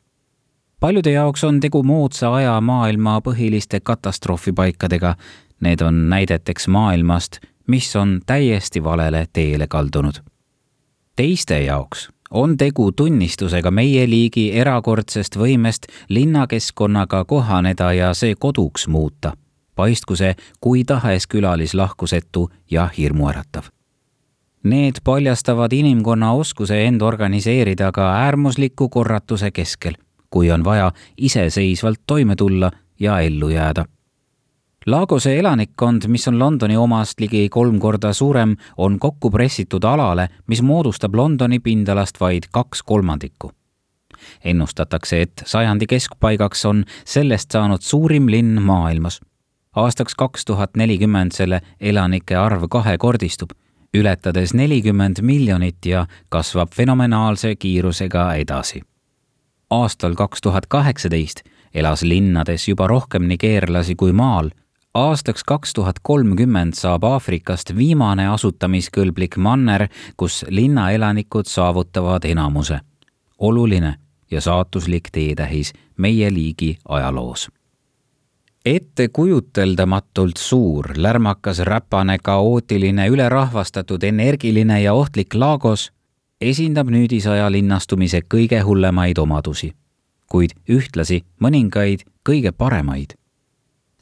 paljude 0.84 1.10
jaoks 1.10 1.44
on 1.44 1.60
tegu 1.60 1.80
moodsa 1.82 2.28
aja 2.34 2.60
maailma 2.60 3.20
põhiliste 3.24 3.78
katastroofipaikadega, 3.80 5.14
Need 5.60 5.80
on 5.80 6.08
näideteks 6.08 6.68
maailmast, 6.68 7.38
mis 7.66 7.96
on 7.96 8.20
täiesti 8.26 8.84
valele 8.84 9.26
teele 9.32 9.66
kaldunud. 9.66 10.14
teiste 11.16 11.62
jaoks 11.62 12.08
on 12.30 12.56
tegu 12.56 12.92
tunnistusega 12.92 13.70
meie 13.70 14.08
liigi 14.10 14.48
erakordsest 14.58 15.36
võimest 15.38 15.86
linnakeskkonnaga 16.08 17.24
kohaneda 17.24 17.92
ja 17.92 18.14
see 18.14 18.34
koduks 18.34 18.88
muuta. 18.88 19.32
paistku 19.74 20.16
see 20.16 20.34
kui 20.60 20.84
tahes 20.84 21.26
külalislahkusetu 21.26 22.50
ja 22.70 22.88
hirmuäratav. 22.98 23.62
Need 24.64 24.94
paljastavad 25.04 25.72
inimkonna 25.72 26.32
oskuse 26.32 26.84
end 26.86 27.00
organiseerida 27.00 27.92
ka 27.92 28.12
äärmusliku 28.12 28.88
korratuse 28.88 29.50
keskel, 29.50 29.94
kui 30.30 30.50
on 30.50 30.64
vaja 30.64 30.92
iseseisvalt 31.16 32.00
toime 32.06 32.36
tulla 32.36 32.70
ja 33.00 33.20
ellu 33.20 33.48
jääda 33.48 33.84
Lagose 34.86 35.38
elanikkond, 35.38 36.02
mis 36.12 36.28
on 36.28 36.38
Londoni 36.38 36.76
omast 36.76 37.20
ligi 37.20 37.48
kolm 37.48 37.78
korda 37.80 38.12
suurem, 38.12 38.56
on 38.76 38.98
kokku 39.00 39.30
pressitud 39.30 39.84
alale, 39.84 40.28
mis 40.46 40.60
moodustab 40.62 41.14
Londoni 41.14 41.58
pindalast 41.58 42.20
vaid 42.20 42.50
kaks 42.52 42.82
kolmandikku. 42.82 43.52
ennustatakse, 44.44 45.22
et 45.22 45.42
sajandi 45.44 45.86
keskpaigaks 45.86 46.64
on 46.64 46.84
sellest 47.04 47.50
saanud 47.50 47.80
suurim 47.80 48.26
linn 48.30 48.62
maailmas. 48.62 49.20
aastaks 49.76 50.14
kaks 50.14 50.44
tuhat 50.44 50.76
nelikümmend 50.76 51.32
selle 51.32 51.60
elanike 51.80 52.36
arv 52.36 52.68
kahekordistub, 52.70 53.50
ületades 53.94 54.54
nelikümmend 54.54 55.22
miljonit 55.22 55.86
ja 55.86 56.06
kasvab 56.28 56.68
fenomenaalse 56.74 57.56
kiirusega 57.56 58.34
edasi. 58.34 58.82
aastal 59.70 60.14
kaks 60.14 60.40
tuhat 60.40 60.66
kaheksateist 60.66 61.40
elas 61.74 62.02
linnades 62.02 62.68
juba 62.68 62.86
rohkem 62.86 63.22
nigeerlasi 63.22 63.94
kui 63.94 64.12
maal 64.12 64.50
aastaks 64.94 65.44
kaks 65.44 65.72
tuhat 65.72 65.96
kolmkümmend 66.02 66.74
saab 66.78 67.04
Aafrikast 67.04 67.72
viimane 67.76 68.28
asutamiskõlblik 68.30 69.36
manner, 69.36 69.88
kus 70.16 70.44
linnaelanikud 70.48 71.46
saavutavad 71.46 72.24
enamuse. 72.24 72.80
oluline 73.38 73.94
ja 74.30 74.40
saatuslik 74.40 75.08
teetähis 75.12 75.72
meie 75.96 76.34
liigi 76.34 76.78
ajaloos. 76.88 77.50
ettekujuteldamatult 78.64 80.36
suur, 80.36 80.86
lärmakas, 80.96 81.58
räpane, 81.58 82.18
kaootiline, 82.22 83.08
ülerahvastatud, 83.08 84.02
energiline 84.02 84.82
ja 84.82 84.94
ohtlik 84.94 85.34
Lagos 85.34 85.92
esindab 86.40 86.88
nüüdisaja 86.88 87.52
linnastumise 87.52 88.20
kõige 88.34 88.60
hullemaid 88.60 89.18
omadusi, 89.18 89.74
kuid 90.30 90.50
ühtlasi 90.68 91.24
mõningaid 91.40 92.06
kõige 92.28 92.52
paremaid 92.52 93.23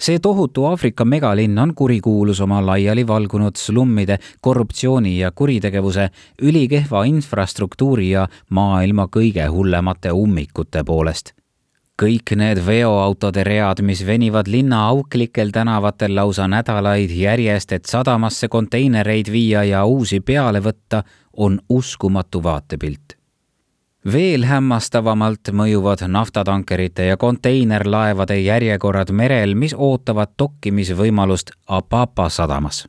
see 0.03 0.19
tohutu 0.19 0.65
Aafrika 0.67 1.05
megalinn 1.05 1.59
on 1.59 1.75
kurikuulus 1.75 2.41
oma 2.41 2.61
laiali 2.67 3.07
valgunud 3.07 3.57
slummide, 3.57 4.19
korruptsiooni 4.41 5.19
ja 5.19 5.31
kuritegevuse, 5.31 6.09
ülikehva 6.43 7.05
infrastruktuuri 7.05 8.11
ja 8.11 8.27
maailma 8.51 9.07
kõige 9.17 9.47
hullemate 9.47 10.13
ummikute 10.13 10.85
poolest. 10.85 11.33
Kõik 12.03 12.35
need 12.35 12.59
veoautode 12.67 13.45
read, 13.47 13.83
mis 13.87 14.03
venivad 14.07 14.49
linna 14.51 14.87
auklikel 14.89 15.53
tänavatel 15.55 16.17
lausa 16.17 16.49
nädalaid 16.49 17.13
järjest, 17.15 17.73
et 17.73 17.87
sadamasse 17.87 18.49
konteinereid 18.49 19.31
viia 19.31 19.65
ja 19.65 19.85
uusi 19.85 20.21
peale 20.21 20.65
võtta, 20.65 21.05
on 21.37 21.61
uskumatu 21.69 22.43
vaatepilt 22.43 23.22
veel 24.05 24.45
hämmastavamalt 24.45 25.53
mõjuvad 25.53 26.03
naftatankerite 26.09 27.05
ja 27.07 27.17
konteinerlaevade 27.17 28.41
järjekorrad 28.41 29.13
merel, 29.13 29.55
mis 29.55 29.75
ootavad 29.79 30.35
dokkimisvõimalust 30.39 31.51
Apapa 31.67 32.29
sadamas. 32.29 32.89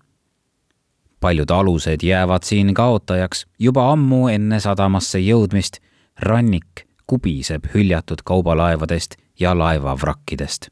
paljud 1.20 1.52
alused 1.52 2.04
jäävad 2.04 2.44
siin 2.44 2.74
kaotajaks 2.74 3.46
juba 3.60 3.92
ammu 3.92 4.28
enne 4.28 4.60
sadamasse 4.60 5.20
jõudmist. 5.20 5.78
rannik 6.20 6.88
kubiseb 7.08 7.66
hüljatud 7.74 8.22
kaubalaevadest 8.24 9.16
ja 9.40 9.58
laevavrakkidest. 9.58 10.70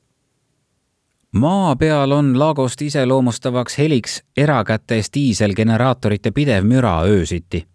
maa 1.31 1.75
peal 1.75 2.11
on 2.11 2.39
Lagost 2.39 2.81
iseloomustavaks 2.81 3.77
heliks 3.77 4.23
erakätes 4.37 5.09
diiselgeneraatorite 5.13 6.31
pidev 6.31 6.63
müra 6.63 7.01
öösiti 7.05 7.70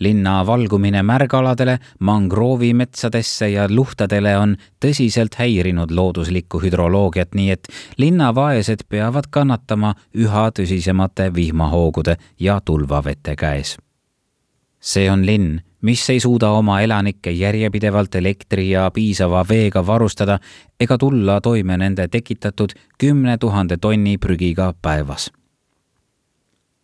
linna 0.00 0.46
valgumine 0.46 1.02
märgaladele, 1.02 1.78
mangroovimetsadesse 1.98 3.48
ja 3.48 3.68
luhtadele 3.70 4.36
on 4.38 4.56
tõsiselt 4.84 5.36
häirinud 5.38 5.90
looduslikku 5.90 6.60
hüdroloogiat, 6.62 7.34
nii 7.34 7.50
et 7.50 7.68
linnavaesed 7.98 8.86
peavad 8.88 9.30
kannatama 9.30 9.94
üha 10.14 10.48
tõsisemate 10.56 11.30
vihmahoogude 11.34 12.16
ja 12.40 12.60
tulvavete 12.64 13.36
käes. 13.36 13.76
see 14.80 15.10
on 15.10 15.26
linn, 15.26 15.60
mis 15.82 16.10
ei 16.10 16.20
suuda 16.20 16.50
oma 16.50 16.80
elanikke 16.80 17.30
järjepidevalt 17.30 18.14
elektri 18.14 18.70
ja 18.70 18.90
piisava 18.90 19.44
veega 19.48 19.86
varustada 19.86 20.38
ega 20.80 20.98
tulla 20.98 21.40
toime 21.40 21.76
nende 21.76 22.08
tekitatud 22.08 22.72
kümne 22.98 23.38
tuhande 23.38 23.76
tonni 23.76 24.18
prügiga 24.18 24.72
päevas 24.82 25.30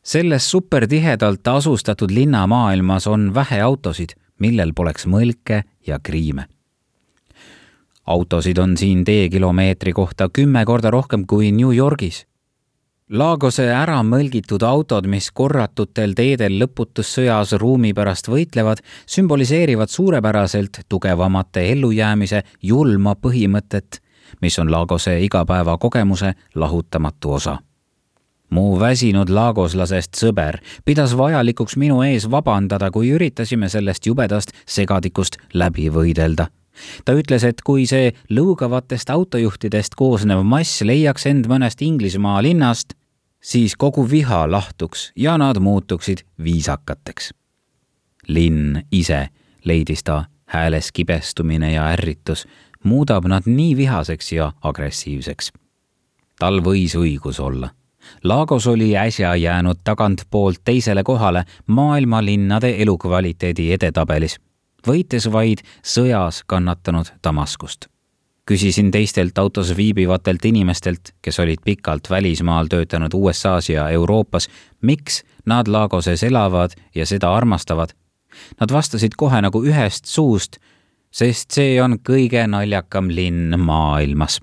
selles 0.06 0.50
supertihedalt 0.50 1.48
asustatud 1.48 2.10
linnamaailmas 2.10 3.06
on 3.06 3.34
vähe 3.34 3.60
autosid, 3.60 4.14
millel 4.38 4.72
poleks 4.74 5.06
mõlke 5.06 5.62
ja 5.86 5.98
kriime. 5.98 6.46
autosid 8.06 8.58
on 8.58 8.76
siin 8.76 9.04
teekilomeetri 9.04 9.92
kohta 9.92 10.28
kümme 10.28 10.64
korda 10.64 10.90
rohkem 10.90 11.26
kui 11.26 11.50
New 11.52 11.74
Yorgis. 11.76 12.26
Lagose 13.10 13.66
ära 13.70 13.98
mõlgitud 14.02 14.62
autod, 14.62 15.06
mis 15.06 15.30
korratutel 15.30 16.14
teedel 16.14 16.58
lõputussõjas 16.62 17.58
ruumi 17.58 17.92
pärast 17.94 18.28
võitlevad, 18.28 18.82
sümboliseerivad 19.06 19.90
suurepäraselt 19.90 20.84
tugevamate 20.88 21.70
ellujäämise 21.72 22.42
julma 22.62 23.14
põhimõtet, 23.14 24.02
mis 24.40 24.58
on 24.58 24.70
Lagose 24.70 25.20
igapäevakogemuse 25.20 26.34
lahutamatu 26.54 27.32
osa 27.32 27.58
mu 28.50 28.76
väsinud 28.80 29.30
laagoslasest 29.30 30.16
sõber 30.18 30.60
pidas 30.84 31.14
vajalikuks 31.18 31.76
minu 31.76 32.02
ees 32.06 32.28
vabandada, 32.30 32.90
kui 32.90 33.10
üritasime 33.16 33.68
sellest 33.72 34.06
jubedast 34.06 34.52
segadikust 34.66 35.38
läbi 35.54 35.88
võidelda. 35.90 36.48
ta 37.04 37.12
ütles, 37.16 37.44
et 37.44 37.62
kui 37.62 37.86
see 37.86 38.12
lõugavatest 38.30 39.10
autojuhtidest 39.10 39.94
koosnev 39.96 40.44
mass 40.44 40.82
leiaks 40.82 41.26
end 41.26 41.48
mõnest 41.48 41.82
Inglismaa 41.82 42.42
linnast, 42.42 42.94
siis 43.40 43.76
kogu 43.76 44.04
viha 44.10 44.44
lahtuks 44.50 45.12
ja 45.16 45.38
nad 45.38 45.58
muutuksid 45.58 46.22
viisakateks. 46.42 47.32
linn 48.28 48.82
ise, 48.90 49.28
leidis 49.64 50.02
ta, 50.02 50.24
hääles 50.46 50.92
kibestumine 50.92 51.72
ja 51.72 51.88
ärritus, 51.94 52.46
muudab 52.84 53.24
nad 53.26 53.42
nii 53.46 53.76
vihaseks 53.76 54.32
ja 54.32 54.52
agressiivseks. 54.62 55.52
tal 56.38 56.60
võis 56.60 56.94
õigus 56.94 57.40
olla 57.40 57.70
Lagos 58.24 58.66
oli 58.66 58.96
äsja 58.96 59.36
jäänud 59.36 59.76
tagantpoolt 59.84 60.60
teisele 60.64 61.02
kohale 61.02 61.44
maailma 61.66 62.24
linnade 62.24 62.74
elukvaliteedi 62.78 63.72
edetabelis, 63.72 64.38
võites 64.86 65.32
vaid 65.32 65.62
sõjas 65.82 66.42
kannatanud 66.46 67.06
Damaskust. 67.24 67.86
küsisin 68.46 68.90
teistelt 68.90 69.38
autos 69.38 69.76
viibivatelt 69.76 70.44
inimestelt, 70.44 71.00
kes 71.22 71.40
olid 71.40 71.58
pikalt 71.64 72.10
välismaal 72.10 72.66
töötanud 72.66 73.14
USA-s 73.14 73.70
ja 73.70 73.88
Euroopas, 73.88 74.48
miks 74.80 75.24
nad 75.46 75.68
Lagoses 75.68 76.22
elavad 76.22 76.70
ja 76.94 77.06
seda 77.06 77.34
armastavad. 77.34 77.90
Nad 78.60 78.72
vastasid 78.72 79.12
kohe 79.16 79.40
nagu 79.42 79.64
ühest 79.64 80.04
suust, 80.04 80.56
sest 81.10 81.50
see 81.50 81.82
on 81.82 81.98
kõige 81.98 82.46
naljakam 82.46 83.08
linn 83.10 83.58
maailmas 83.58 84.40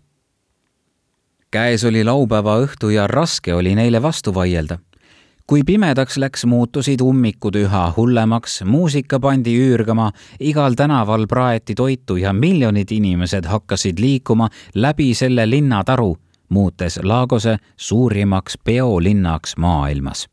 käes 1.54 1.84
oli 1.86 2.02
laupäeva 2.04 2.58
õhtu 2.64 2.90
ja 2.90 3.06
raske 3.08 3.54
oli 3.54 3.76
neile 3.76 4.02
vastu 4.02 4.34
vaielda. 4.34 4.80
kui 5.48 5.64
pimedaks 5.64 6.18
läks, 6.18 6.46
muutusid 6.46 7.02
ummikud 7.04 7.56
üha 7.60 7.82
hullemaks, 7.98 8.62
muusika 8.64 9.20
pandi 9.20 9.54
üürgama, 9.60 10.12
igal 10.40 10.74
tänaval 10.74 11.28
praeti 11.28 11.76
toitu 11.76 12.16
ja 12.16 12.34
miljonid 12.34 12.92
inimesed 12.92 13.46
hakkasid 13.46 14.00
liikuma 14.00 14.50
läbi 14.76 15.14
selle 15.14 15.50
linnataru, 15.50 16.16
muutes 16.50 17.00
Lagose 17.04 17.58
suurimaks 17.78 18.58
peolinnaks 18.64 19.58
maailmas 19.58 20.28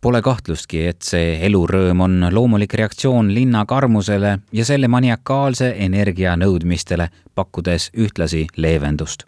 Pole 0.00 0.22
kahtlustki, 0.22 0.86
et 0.86 1.02
see 1.02 1.38
elurõõm 1.48 2.00
on 2.04 2.28
loomulik 2.30 2.74
reaktsioon 2.78 3.34
linna 3.34 3.64
karmusele 3.66 4.38
ja 4.52 4.64
selle 4.64 4.88
maniakaalse 4.88 5.74
energia 5.78 6.36
nõudmistele, 6.36 7.08
pakkudes 7.34 7.90
ühtlasi 7.96 8.46
leevendust 8.56 9.26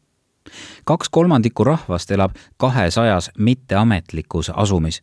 kaks 0.84 1.08
kolmandikku 1.08 1.64
rahvast 1.64 2.10
elab 2.10 2.36
kahesajas 2.56 3.30
mitteametlikus 3.38 4.50
asumis. 4.54 5.02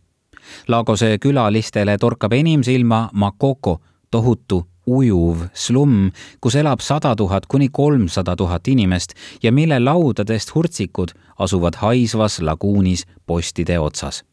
Lagose 0.67 1.17
külalistele 1.17 1.97
torkab 1.97 2.34
enim 2.34 2.63
silma 2.63 3.10
Makoko, 3.13 3.81
tohutu 4.12 4.65
ujuv 4.86 5.38
slumm, 5.53 6.12
kus 6.41 6.55
elab 6.55 6.79
sada 6.79 7.15
tuhat 7.15 7.45
kuni 7.45 7.69
kolmsada 7.69 8.36
tuhat 8.36 8.67
inimest 8.67 9.13
ja 9.43 9.51
mille 9.51 9.79
laudadest 9.79 10.55
hurtsikud 10.55 11.10
asuvad 11.39 11.73
haisvas 11.75 12.39
laguunis 12.39 13.05
postide 13.25 13.79
otsas. 13.79 14.23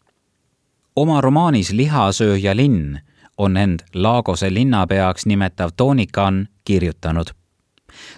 oma 0.97 1.21
romaanis 1.21 1.73
Lihasööja 1.73 2.57
linn 2.57 2.99
on 3.39 3.57
end 3.57 3.81
Lagose 3.95 4.55
linnapeaks 4.55 5.27
nimetav 5.27 5.71
Tony 5.77 6.07
Khan 6.07 6.49
kirjutanud 6.65 7.42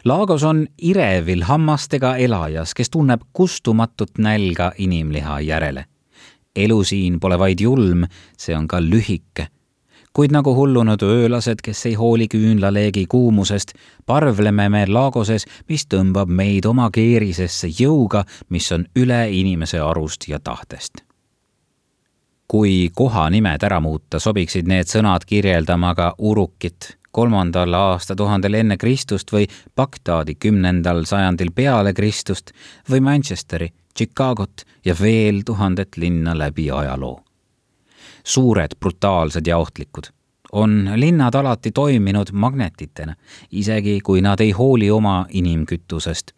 Laagos 0.04 0.42
on 0.44 0.66
irevil 0.82 1.42
hammastega 1.42 2.16
elajas, 2.16 2.74
kes 2.74 2.90
tunneb 2.90 3.22
kustumatut 3.32 4.18
nälga 4.18 4.72
inimliha 4.78 5.40
järele. 5.40 5.84
elu 6.56 6.84
siin 6.84 7.20
pole 7.20 7.38
vaid 7.38 7.60
julm, 7.60 8.04
see 8.38 8.56
on 8.56 8.68
ka 8.68 8.80
lühike. 8.80 9.46
kuid 10.12 10.30
nagu 10.30 10.54
hullunud 10.54 11.02
öölased, 11.02 11.58
kes 11.62 11.86
ei 11.86 11.94
hooli 11.94 12.28
küünlaleegi 12.28 13.06
kuumusest, 13.08 13.72
parvleme 14.06 14.68
me 14.68 14.86
Laagoses, 14.86 15.46
mis 15.68 15.86
tõmbab 15.86 16.28
meid 16.28 16.64
oma 16.64 16.90
keerisesse 16.90 17.68
jõuga, 17.80 18.24
mis 18.48 18.72
on 18.72 18.86
üle 18.96 19.26
inimese 19.30 19.80
arust 19.80 20.28
ja 20.28 20.38
tahtest 20.38 21.04
kui 22.48 22.90
kohanimed 22.94 23.62
ära 23.66 23.80
muuta, 23.80 24.20
sobiksid 24.22 24.68
need 24.70 24.86
sõnad 24.86 25.24
kirjeldama 25.26 25.94
ka 25.98 26.12
Urukit, 26.18 26.92
kolmandal 27.14 27.74
aastatuhandel 27.78 28.58
enne 28.58 28.76
Kristust 28.76 29.30
või 29.32 29.46
Bagdaadi 29.76 30.34
kümnendal 30.34 31.04
sajandil 31.06 31.52
peale 31.54 31.94
Kristust 31.94 32.50
või 32.90 33.00
Manchesteri, 33.06 33.70
Chicagot 33.94 34.66
ja 34.84 34.96
veel 35.00 35.42
tuhandet 35.46 35.96
linna 35.96 36.34
läbi 36.38 36.70
ajaloo. 36.70 37.20
suured, 38.24 38.72
brutaalsed 38.80 39.46
ja 39.46 39.58
ohtlikud 39.58 40.10
on 40.52 40.90
linnad 40.96 41.34
alati 41.34 41.70
toiminud 41.72 42.32
magnetitena, 42.32 43.14
isegi 43.50 44.00
kui 44.00 44.20
nad 44.20 44.40
ei 44.40 44.50
hooli 44.50 44.90
oma 44.90 45.26
inimkütusest. 45.28 46.32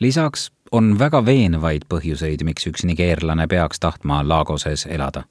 lisaks 0.00 0.50
on 0.72 0.98
väga 0.98 1.24
veenvaid 1.26 1.82
põhjuseid, 1.94 2.44
miks 2.44 2.66
üks 2.66 2.84
nigeerlane 2.84 3.46
peaks 3.46 3.80
tahtma 3.80 4.28
Lagoses 4.28 4.86
elada 4.86 5.24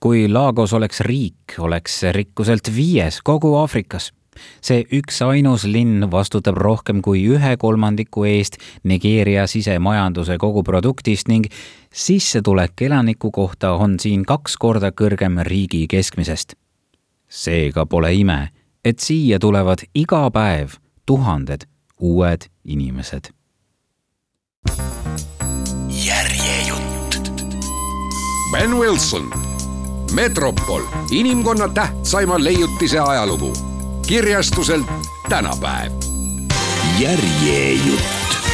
kui 0.00 0.28
Lagos 0.28 0.72
oleks 0.72 1.00
riik, 1.00 1.58
oleks 1.58 2.00
see 2.00 2.12
rikkuselt 2.12 2.70
viies 2.74 3.20
kogu 3.24 3.54
Aafrikas. 3.58 4.12
see 4.62 4.84
üksainus 4.94 5.64
linn 5.66 6.10
vastutab 6.10 6.56
rohkem 6.56 7.00
kui 7.02 7.24
ühe 7.26 7.56
kolmandiku 7.58 8.22
eest 8.24 8.56
Nigeeria 8.84 9.46
sisemajanduse 9.46 10.36
koguproduktist 10.38 11.28
ning 11.28 11.48
sissetulek 11.94 12.82
elaniku 12.82 13.30
kohta 13.30 13.72
on 13.72 13.98
siin 13.98 14.22
kaks 14.24 14.56
korda 14.56 14.92
kõrgem 14.92 15.42
riigi 15.42 15.86
keskmisest. 15.90 16.54
seega 17.28 17.86
pole 17.86 18.14
ime, 18.14 18.48
et 18.84 18.98
siia 18.98 19.38
tulevad 19.38 19.82
iga 19.94 20.30
päev 20.30 20.78
tuhanded 21.06 21.66
uued 22.00 22.46
inimesed. 22.64 23.34
järjejutt. 25.88 27.32
Ben 28.52 28.78
Wilson 28.78 29.57
Metropol, 30.12 30.82
inimkonna 31.10 31.68
tähtsaima 31.68 32.44
leiutise 32.44 32.98
ajalugu. 32.98 33.52
kirjastuselt 34.06 34.86
tänapäev. 35.28 35.92
järjejutt 36.98 38.47